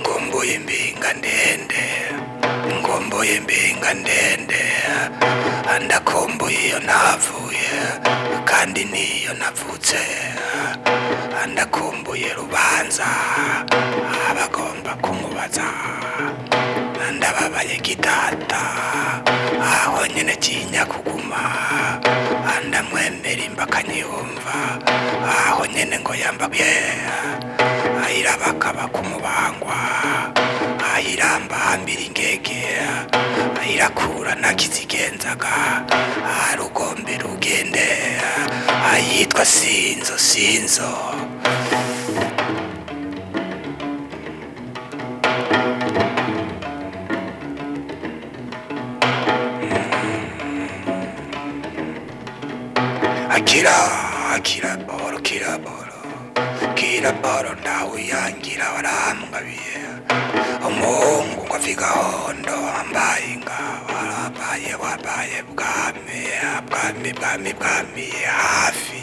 [0.00, 1.82] Ngombuye imbinga ndende.
[2.94, 4.62] Ngombuye imbinga ndende
[5.84, 7.70] ndakumbuye iyo navuye
[8.44, 9.98] kandi niyo navutse
[11.52, 13.06] ndakumbuye rubanza
[14.30, 15.66] abagomba kumubaza
[17.16, 18.62] ndababaye gitata
[19.74, 21.42] aho nyine kinya kuguma
[22.68, 24.54] ndamwemera imba akanyumva
[25.48, 26.70] aho nyine ngo yambabye
[28.06, 29.02] ayirabakaba ku
[31.00, 33.06] iramba hambira ingegera
[33.74, 35.54] irakura ntakizigenzaga
[36.58, 37.86] rugombe rugende
[39.10, 40.90] yitwa sinzo sinzo
[53.30, 53.74] Akira,
[54.34, 55.83] Akira, Boro, Akira, Boro
[56.74, 59.76] babwira pawulo ntawuyangira barahamwabiye
[60.68, 66.20] umuhungu ngo afigahondo wambaye ingabo arabaye wabaye bwami
[66.68, 68.06] bwami bwami bwami
[68.38, 69.02] hafi.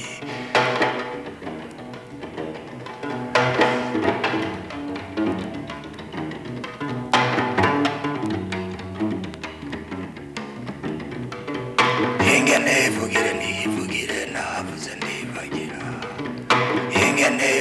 [12.36, 13.61] Ingene vugire ni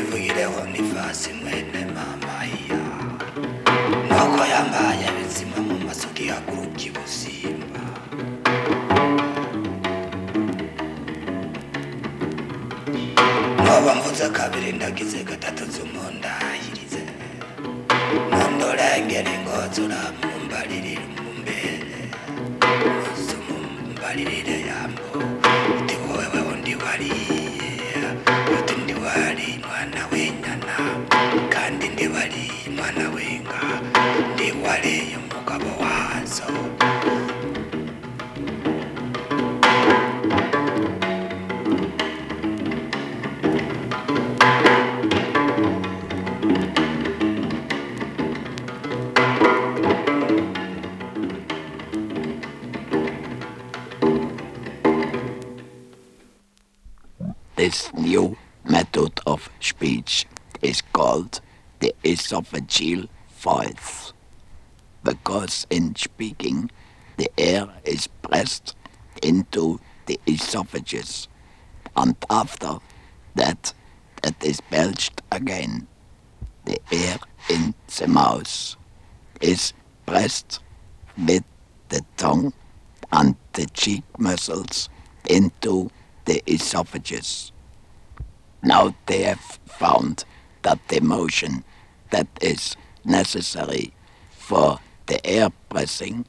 [0.00, 2.82] evukileko nifasi mwene mama iya.
[4.08, 7.82] Noko yambaya bizima mu masudi yakuji buzimba
[13.64, 17.02] noba mvuze kabiri ndagize gatatu zumundayirize
[18.36, 22.00] mundolengere ngozura mumbalirire mumbere
[23.48, 25.04] mumbalirire yambo.
[57.60, 60.24] This new method of speech
[60.62, 61.42] is called
[61.80, 63.06] the esophageal
[63.38, 64.09] voice
[65.02, 66.70] because in speaking
[67.16, 68.74] the air is pressed
[69.22, 71.28] into the esophagus
[71.96, 72.78] and after
[73.34, 73.72] that
[74.22, 75.86] it is belched again.
[76.64, 77.18] The air
[77.48, 78.76] in the mouth
[79.40, 79.72] is
[80.06, 80.60] pressed
[81.16, 81.44] with
[81.88, 82.52] the tongue
[83.12, 84.88] and the cheek muscles
[85.28, 85.90] into
[86.26, 87.52] the esophagus.
[88.62, 90.24] Now they have found
[90.62, 91.64] that the motion
[92.10, 93.92] that is necessary
[94.30, 94.78] for
[95.10, 96.24] the air pressing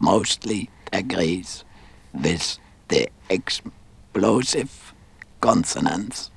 [0.00, 1.62] mostly agrees
[2.14, 4.94] with the explosive
[5.42, 6.30] consonants.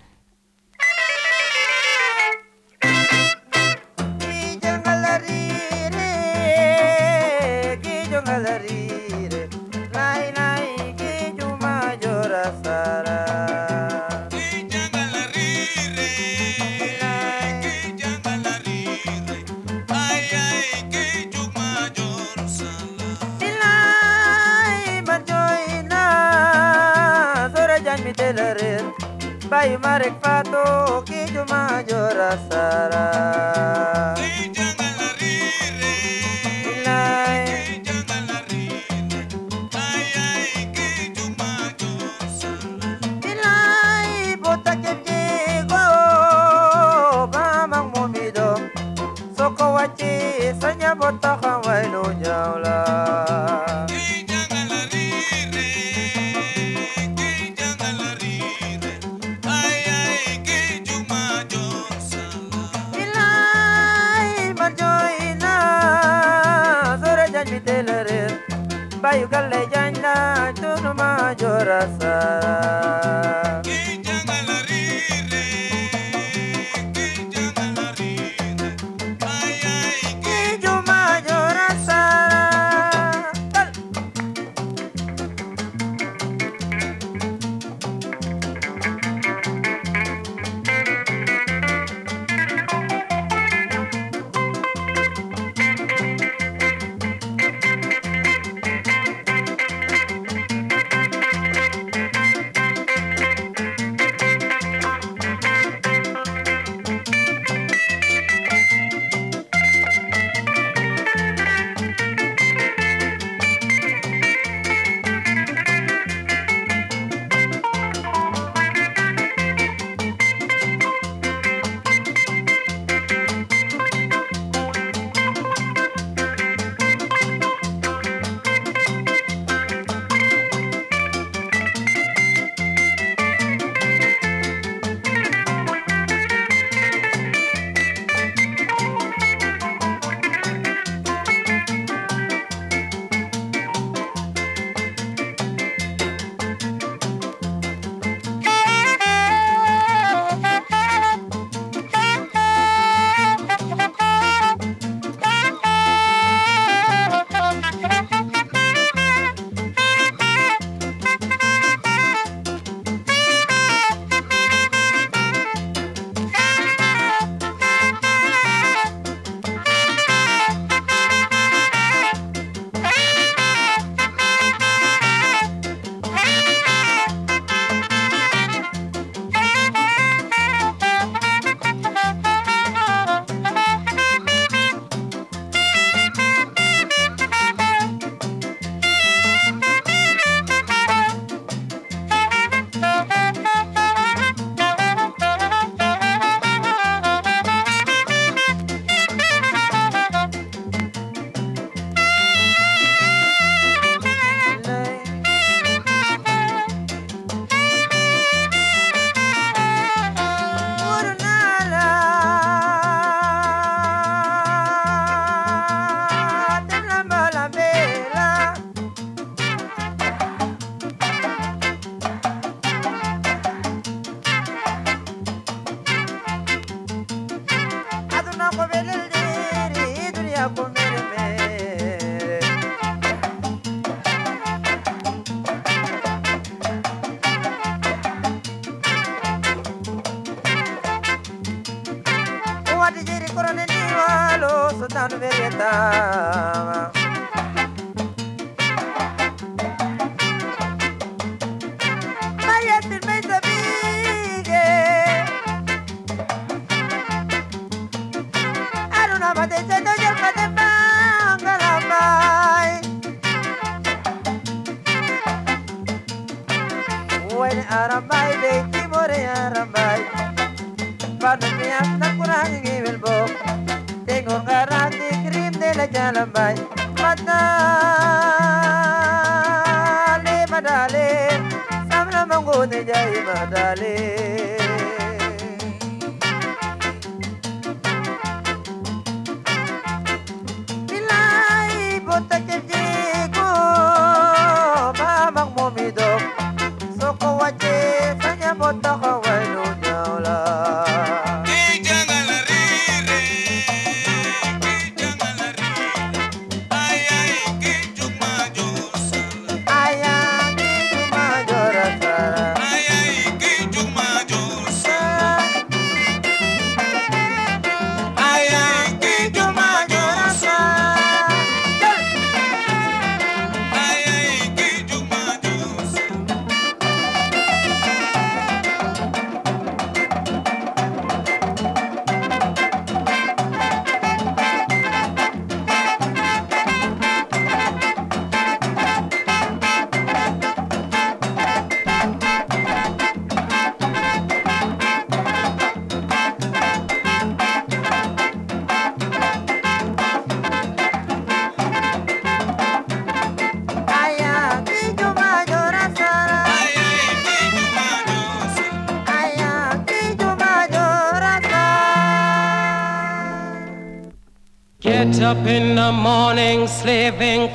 [29.75, 30.63] marek pato
[31.07, 32.31] kijo majora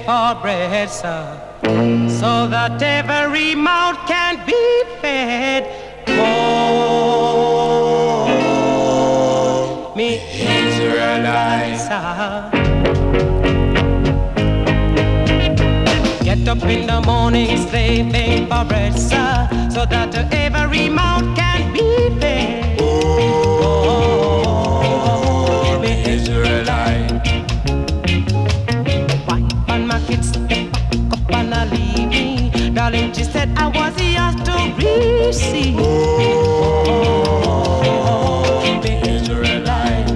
[0.05, 1.41] for bread, sir,
[2.09, 5.65] so that every mouth can be fed.
[6.09, 6.73] Oh,
[9.97, 11.89] me Israelites.
[16.25, 22.11] Get up in the morning, slaving for bread, sir, so that every mouth can be
[22.21, 22.79] fed.
[22.81, 23.23] Oh,
[25.65, 27.12] oh me Israelites.
[33.63, 35.77] I was here to receive.
[35.79, 36.03] Oh,
[39.07, 40.09] Israelite.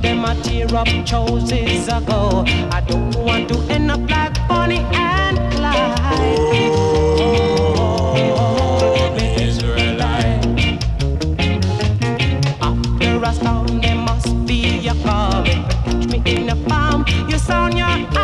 [0.00, 2.44] Them a tear up choices ago.
[2.72, 6.00] I don't want to end up like Bonnie and Clyde.
[8.38, 10.80] Oh, Israelite.
[12.62, 15.44] After a storm, there must be a calm.
[15.44, 17.04] Catch me in a palm.
[17.28, 18.15] You sound your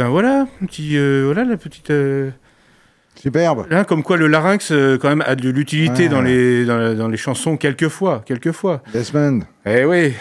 [0.00, 1.90] ben voilà, petit, euh, voilà la petite.
[1.90, 2.30] Euh,
[3.16, 3.66] Superbe.
[3.70, 6.08] Hein, comme quoi le larynx, euh, quand même, a de l'utilité ah.
[6.08, 8.22] dans, les, dans, dans les chansons, quelquefois.
[8.24, 8.82] quelquefois.
[8.94, 10.14] Desmond, Eh oui,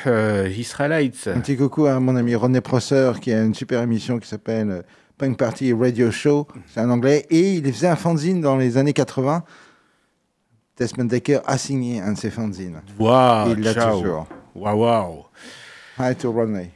[0.58, 1.30] Israelites.
[1.34, 4.84] un petit coucou à mon ami René Prosser qui a une super émission qui s'appelle
[5.18, 6.50] Punk Party Radio Show.
[6.68, 9.46] C'est un anglais et il faisait un fanzine dans les années 80.
[10.78, 12.82] Desmond Decker a signé un de ses fanzines.
[13.00, 14.28] Waouh, il l'a toujours.
[14.56, 15.24] Waouh.
[15.98, 16.72] Hi to Rodney.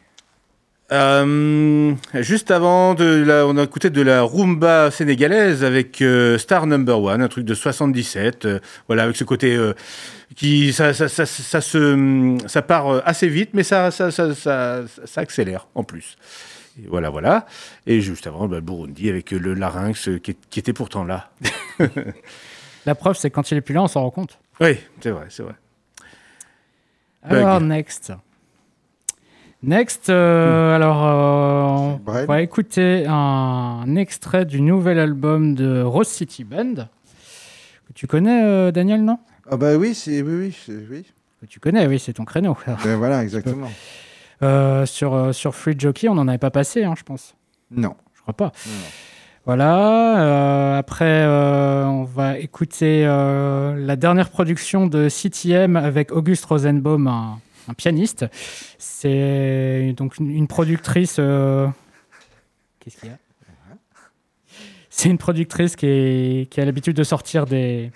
[0.94, 6.68] Euh, juste avant, de la, on a écouté de la rumba sénégalaise avec euh, Star
[6.68, 8.45] Number One, un truc de 77.
[8.45, 9.74] euh, voilà, avec ce côté euh,
[10.36, 14.84] qui ça, ça, ça, ça se, ça part assez vite, mais ça, ça, ça,
[15.15, 16.18] accélère en plus.
[16.80, 17.48] Et voilà, voilà.
[17.88, 21.32] Et juste avant, bah, le Burundi avec le larynx qui, est- qui était pourtant là.
[22.86, 24.38] La preuve, c'est quand il est plus là, on s'en rend compte.
[24.60, 25.53] oui, c'est vrai, c'est vrai.
[27.24, 27.70] Alors, Bug.
[27.70, 28.11] next.
[29.64, 36.44] Next, euh, alors, euh, on va écouter un extrait du nouvel album de Rose City
[36.44, 36.73] Band.
[37.88, 39.19] Que tu connais, euh, Daniel, non?
[39.49, 41.06] Ah bah oui, c'est oui, oui, oui.
[41.40, 42.57] Que tu connais, oui, c'est ton créneau.
[42.84, 43.69] Ben voilà, exactement.
[44.85, 47.34] Sur, sur Free Jockey, on n'en avait pas passé, hein, je pense.
[47.72, 47.95] Non.
[48.15, 48.52] Je crois pas.
[49.45, 50.77] Voilà.
[50.77, 58.26] après, on va écouter la dernière production de CTM avec Auguste Rosenbaum, un, un pianiste.
[58.77, 61.18] C'est donc une, productrice.
[61.19, 61.68] euh,
[62.80, 63.18] Qu'est-ce qu'il y a?
[64.90, 67.91] C'est une productrice qui, est- qui a l'habitude de sortir des,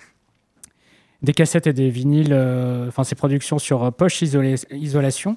[1.22, 5.36] des cassettes et des vinyles, euh, enfin ses productions sur euh, Poche Isolation,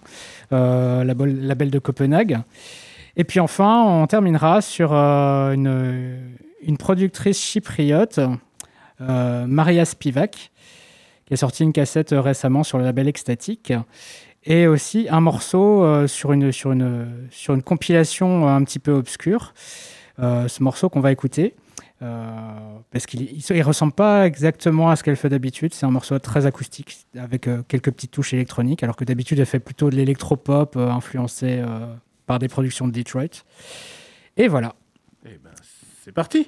[0.52, 2.40] label, de Copenhague.
[3.16, 6.34] Et puis enfin, on terminera sur une,
[6.64, 8.20] une productrice chypriote,
[9.00, 10.51] Maria Spivak,
[11.32, 13.72] qui a sorti une cassette euh, récemment sur le label Ecstatic.
[14.44, 18.80] Et aussi un morceau euh, sur, une, sur, une, sur une compilation euh, un petit
[18.80, 19.54] peu obscure.
[20.18, 21.56] Ce morceau qu'on va écouter.
[22.00, 25.74] parce qu'il ne ressemble pas exactement à ce qu'elle fait d'habitude.
[25.74, 29.60] C'est un morceau très acoustique avec quelques petites touches électroniques, alors que d'habitude elle fait
[29.60, 31.88] plutôt de l'électropop euh, influencé euh,
[32.28, 33.46] par des productions de Detroit.
[34.38, 34.76] Et voilà.
[36.04, 36.48] C'est parti.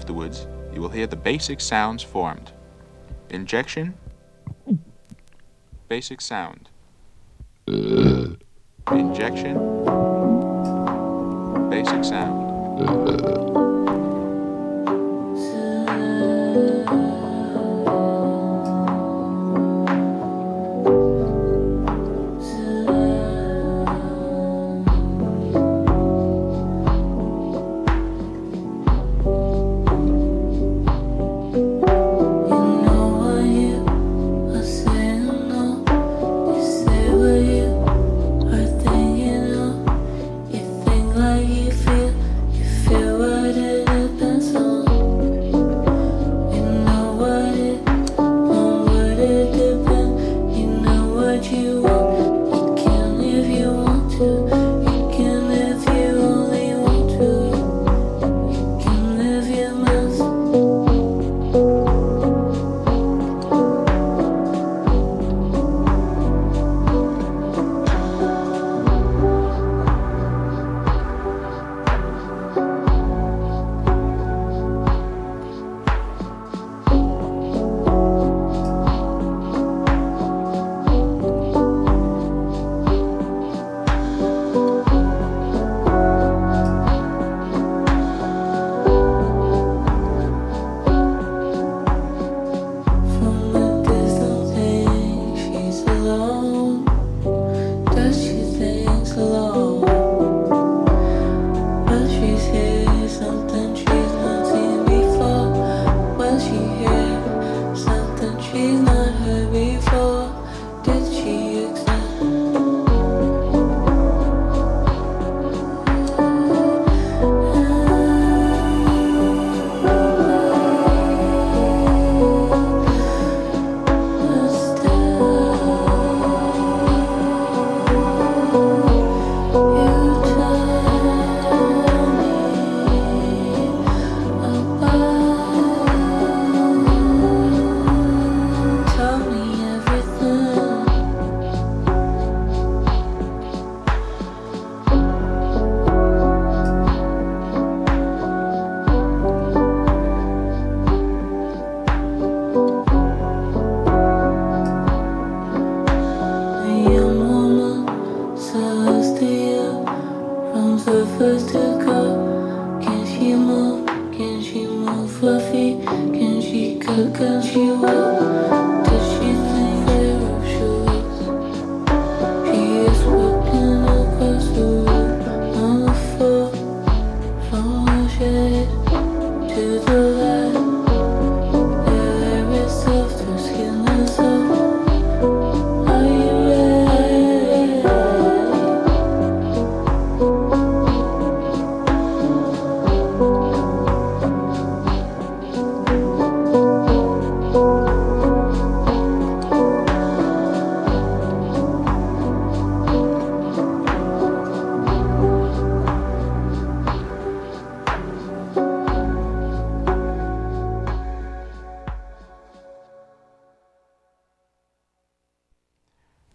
[0.00, 2.52] Afterwards, you will hear the basic sounds formed.
[3.28, 3.92] Injection,
[5.88, 6.70] basic sound.
[7.66, 9.58] Injection,
[11.68, 13.69] basic sound.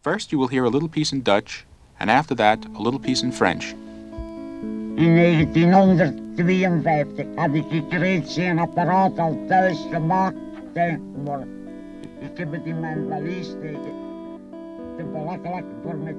[0.06, 1.66] First, you will hear a little piece in Dutch,
[2.00, 3.74] and after that, a little piece in French.
[4.98, 10.36] In 1952 had ik het reeds-apparaat al thuis gemaakt.
[11.24, 11.48] Maar
[12.20, 13.94] ik heb het in mijn valies steken.
[14.98, 16.16] Te belachelijk voor me.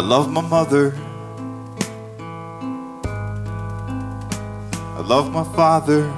[0.00, 0.94] I love my mother.
[4.96, 6.08] I love my father.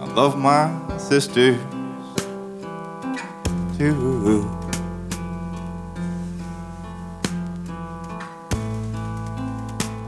[0.00, 1.60] I love my sisters
[3.76, 4.48] too.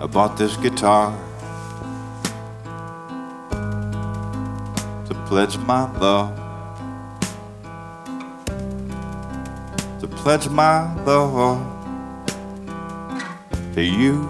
[0.00, 1.12] I bought this guitar
[5.06, 6.43] to pledge my love.
[10.24, 11.60] Pledge my love
[13.74, 14.26] to you.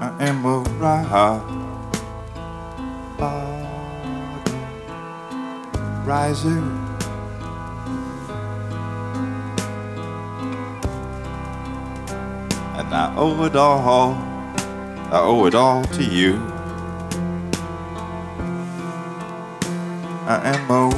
[0.00, 1.42] I am a rock
[6.06, 6.62] riser.
[12.78, 14.14] And I owe it all,
[15.10, 16.53] I owe it all to you.
[20.44, 20.90] Am a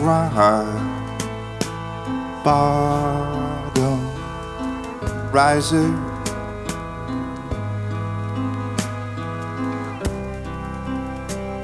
[2.44, 4.01] bottom
[5.31, 5.86] riser.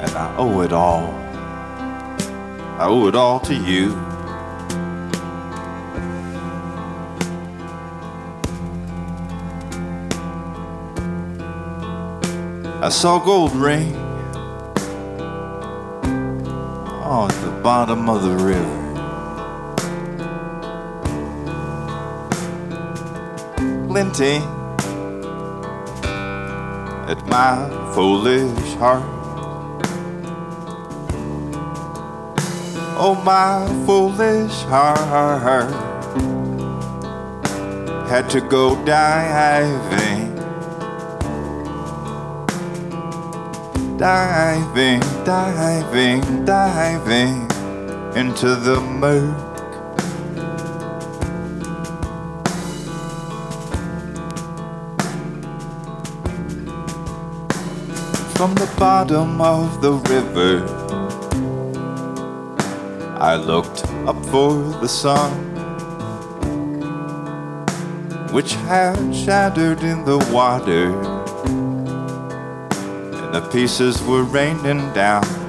[0.00, 1.12] And I owe it all,
[2.78, 3.96] I owe it all to you.
[12.80, 14.01] I saw gold ring
[17.62, 18.78] bottom of the river.
[23.86, 24.42] Glinting
[27.08, 27.54] at my
[27.94, 29.04] foolish heart.
[32.98, 35.70] Oh, my foolish heart
[38.08, 40.32] had to go diving.
[44.02, 47.51] diving, diving, diving
[48.14, 49.52] into the murk.
[58.36, 60.66] From the bottom of the river,
[63.18, 65.30] I looked up for the sun
[68.32, 70.90] which had shattered in the water,
[73.14, 75.41] and the pieces were raining down.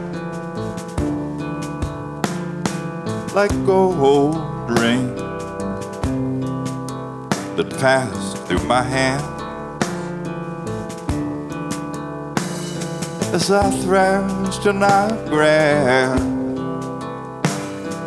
[3.33, 4.35] Like gold
[4.79, 5.15] rain
[7.55, 9.23] that passed through my hand.
[13.33, 16.21] As I thrashed and I grabbed,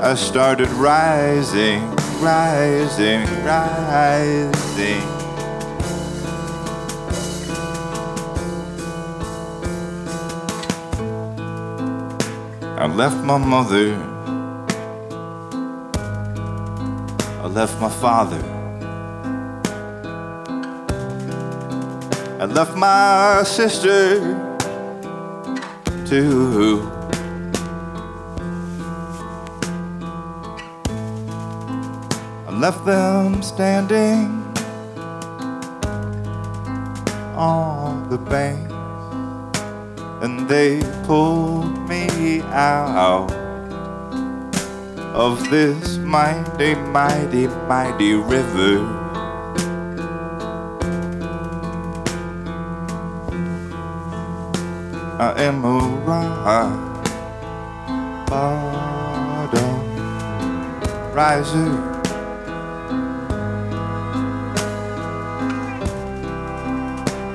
[0.00, 1.82] I started rising,
[2.20, 5.02] rising, rising.
[12.78, 14.15] I left my mother.
[17.56, 18.42] Left my father.
[22.38, 24.20] I left my sister
[26.04, 26.86] too.
[32.46, 34.28] I left them standing
[37.34, 38.70] on the bank,
[40.22, 43.32] and they pulled me out
[45.14, 48.78] of this mighty, mighty, mighty river.
[55.18, 56.96] I am a rock
[58.26, 59.96] bottom
[61.12, 61.72] riser.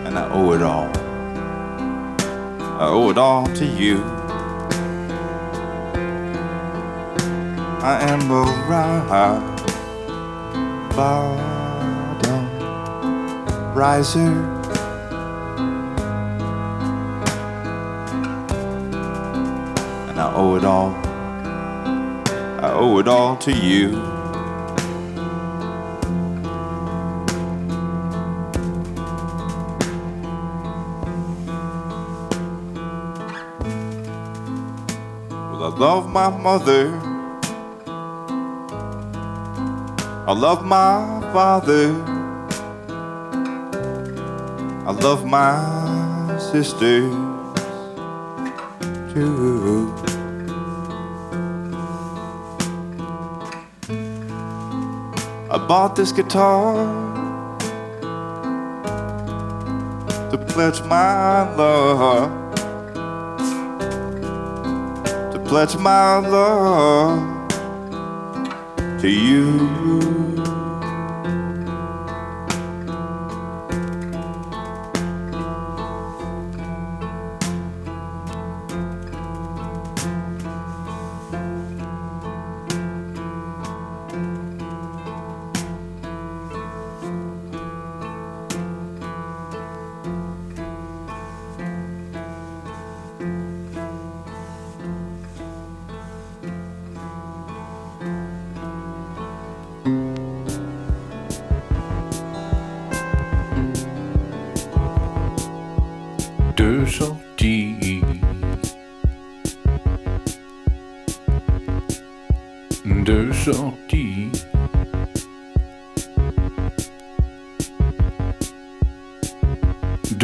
[0.05, 0.91] And I owe it all.
[2.79, 4.10] I owe it all to you.
[7.83, 9.09] I am a rock
[10.95, 12.45] bottom
[13.73, 14.45] riser.
[20.09, 20.91] And I owe it all.
[22.63, 24.11] I owe it all to you.
[35.81, 37.00] Love my mother.
[40.31, 41.91] I love my father.
[44.87, 47.11] I love my sisters
[49.13, 49.93] too.
[55.51, 56.75] I bought this guitar
[60.31, 62.31] to pledge my love,
[65.33, 67.41] to pledge my love
[69.01, 70.20] to you.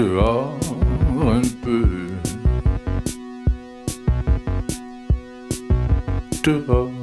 [0.07, 0.57] Dehors
[1.19, 2.07] un peu.
[6.45, 6.96] Dehors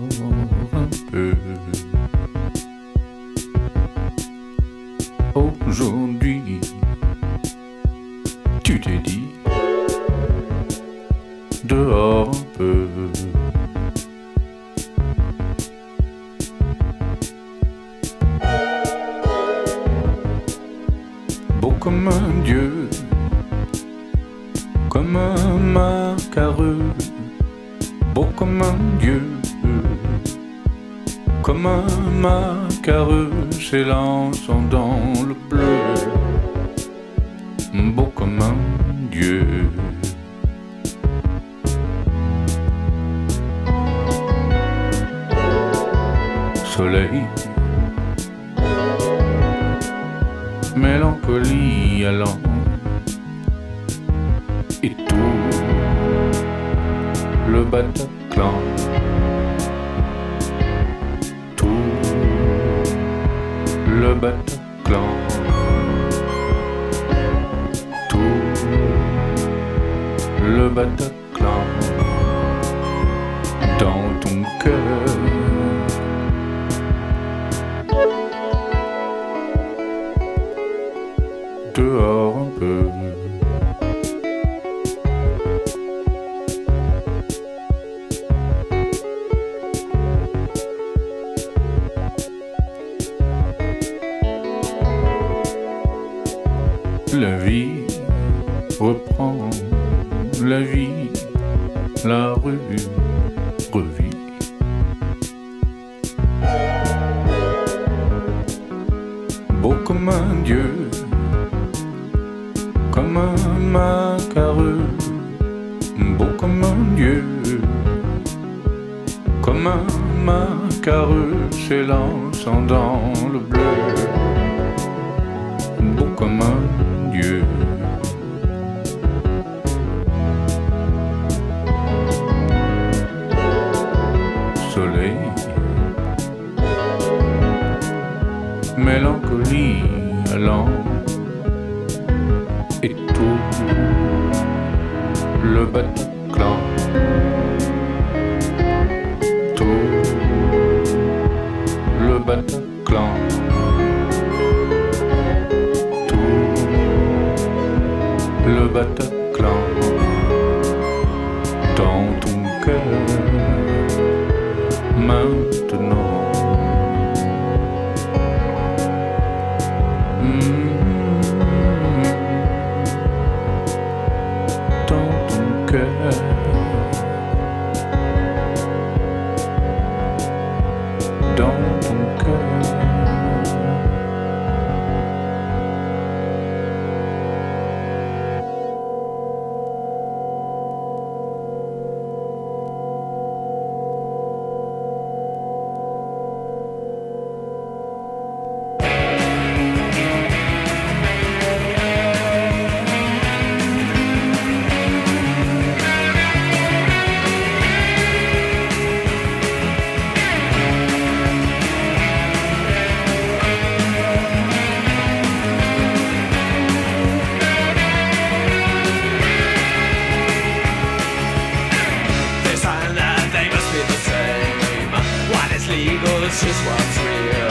[226.34, 227.46] This is what's real.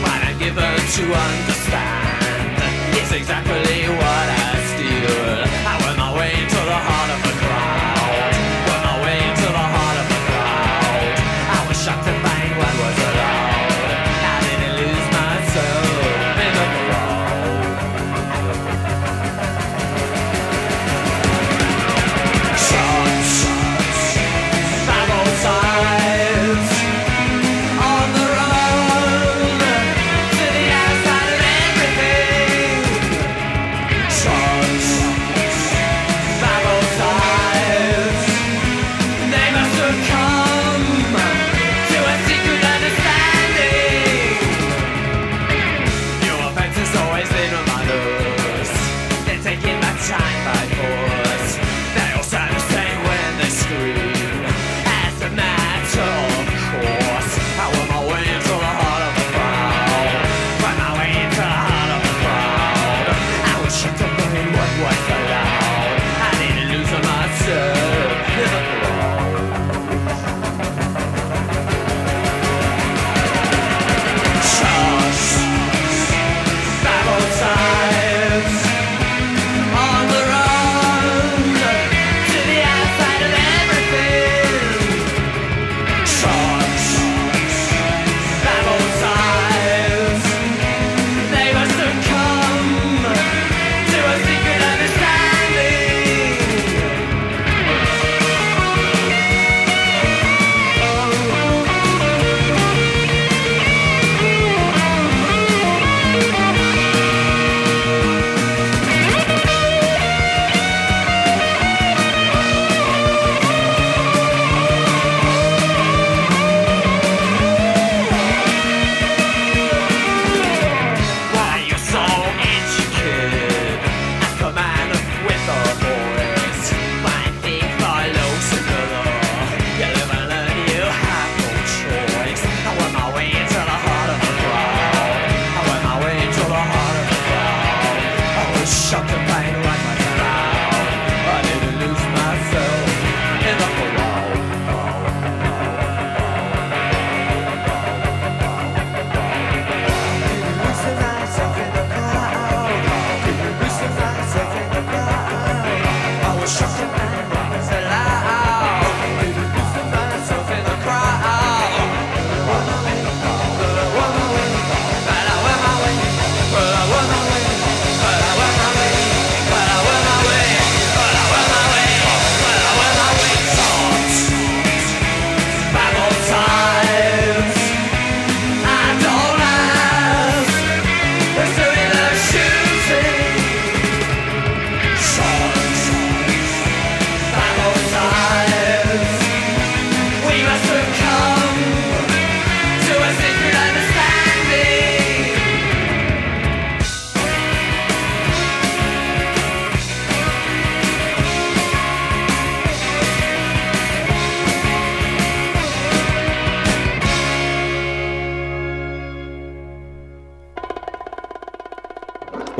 [0.00, 2.56] What I'm given to understand
[2.96, 4.25] it's exactly what.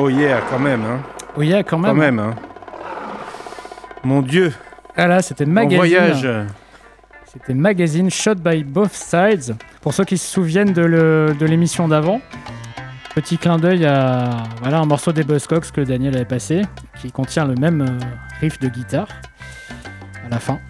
[0.06, 0.84] Oh yeah, quand même.
[0.84, 1.00] Hein.
[1.36, 1.90] Oh yeah, quand même.
[1.90, 2.18] Quand même.
[2.20, 2.36] Hein.
[4.04, 4.52] Mon Dieu.
[4.96, 5.78] Ah là, c'était Mon magazine.
[5.78, 6.28] voyage.
[7.24, 9.56] C'était magazine Shot by Both Sides.
[9.80, 12.20] Pour ceux qui se souviennent de l'émission d'avant,
[13.16, 16.62] petit clin d'œil à voilà, un morceau des Buzzcocks que Daniel avait passé,
[17.00, 18.04] qui contient le même euh,
[18.40, 19.08] riff de guitare
[20.24, 20.60] à la fin.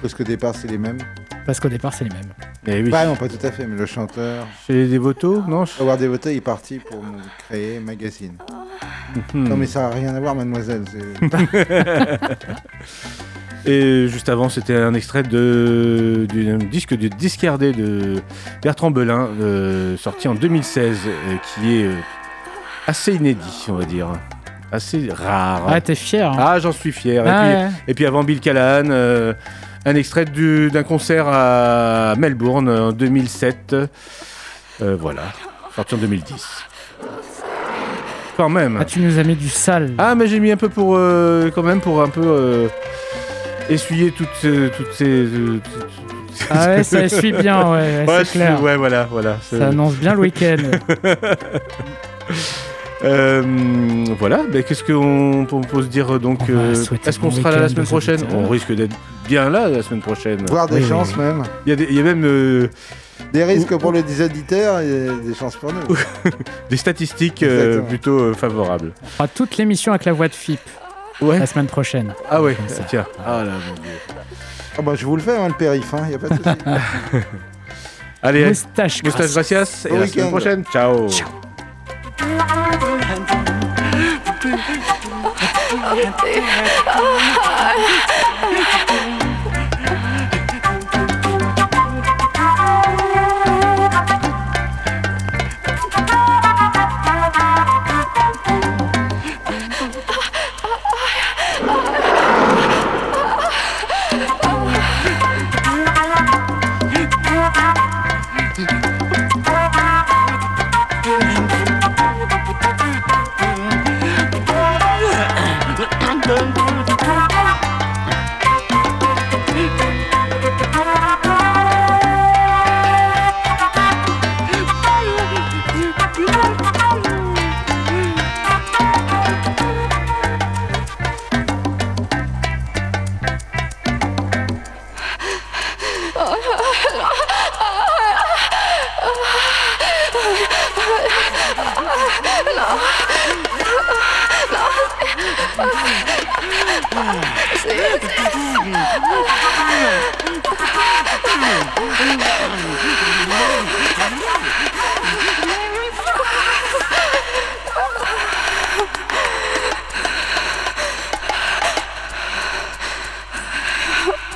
[0.00, 0.98] Parce qu'au départ, c'est les mêmes.
[1.46, 2.32] Parce qu'au départ, c'est les mêmes.
[2.68, 2.90] Eh oui.
[2.90, 4.46] Bah non, pas tout à fait, mais le chanteur.
[4.66, 5.64] Chez des votos, non?
[5.80, 7.18] Howard Devoto est parti pour me
[7.48, 8.32] créer magazine.
[9.34, 9.48] Mhm.
[9.48, 10.82] Non, mais ça n'a rien à voir, mademoiselle.
[13.66, 18.22] Et juste avant, c'était un extrait de, du disque de Discardé de
[18.62, 21.10] Bertrand Belin, euh, sorti en 2016, euh,
[21.54, 21.92] qui est euh,
[22.86, 24.08] assez inédit, on va dire.
[24.70, 25.62] Assez rare.
[25.68, 26.30] Ah, t'es fier.
[26.30, 26.36] hein.
[26.38, 27.26] Ah, j'en suis fier.
[27.26, 27.68] Et, Ah, puis, ouais.
[27.88, 29.32] et puis avant Bill Callahan, euh,
[29.86, 33.74] un extrait du- d'un concert à Melbourne en 2007.
[34.82, 35.22] Euh, voilà,
[35.74, 36.44] sorti en 2010.
[38.36, 38.76] Quand même.
[38.78, 39.92] Ah, tu nous as mis du sale.
[39.96, 40.94] Ah, mais j'ai mis un peu pour.
[40.96, 42.20] euh, quand même, pour un peu.
[42.24, 42.68] euh,
[43.70, 45.26] essuyer toutes, ces- toutes ces.
[45.64, 45.86] toutes-
[46.50, 48.62] Ah ouais, ça essuie bien, ouais, ouais, c'est clair.
[48.62, 49.38] Ouais, voilà, voilà.
[49.40, 50.56] Ça annonce bien le week-end.
[53.04, 53.42] Euh,
[54.18, 56.72] voilà, ben, qu'est-ce qu'on on peut se dire donc On va euh,
[57.04, 58.20] Est-ce qu'on bon sera là la semaine prochaine.
[58.34, 58.96] On risque d'être
[59.28, 60.44] bien là la semaine prochaine.
[60.48, 61.42] Voire des chances même.
[61.66, 62.68] Il y a, y même euh,
[63.32, 65.96] Des risques pour les auditeurs et des chances pour nous.
[66.70, 68.92] des statistiques euh, plutôt euh, favorables.
[69.02, 70.60] On fera toute l'émission avec la voix de FIP
[71.22, 71.38] Ouais.
[71.38, 72.12] la semaine prochaine.
[72.30, 72.82] Ah ouais, ça.
[72.86, 73.06] tiens.
[73.24, 73.90] Ah là, mon dieu.
[74.78, 77.22] Ah bah, je vous le fais, hein, le périph', il n'y a pas de souci.
[78.22, 79.86] Allez, Moustache, moustache gracias.
[79.88, 80.64] Et à la semaine prochaine.
[80.70, 81.08] Ciao.
[85.88, 87.76] oh,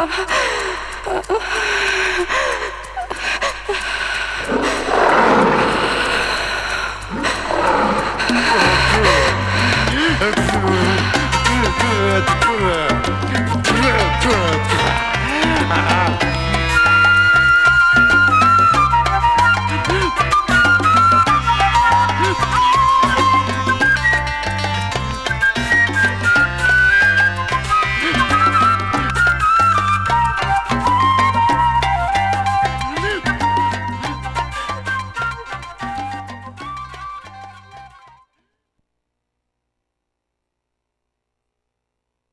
[0.02, 0.46] Oh.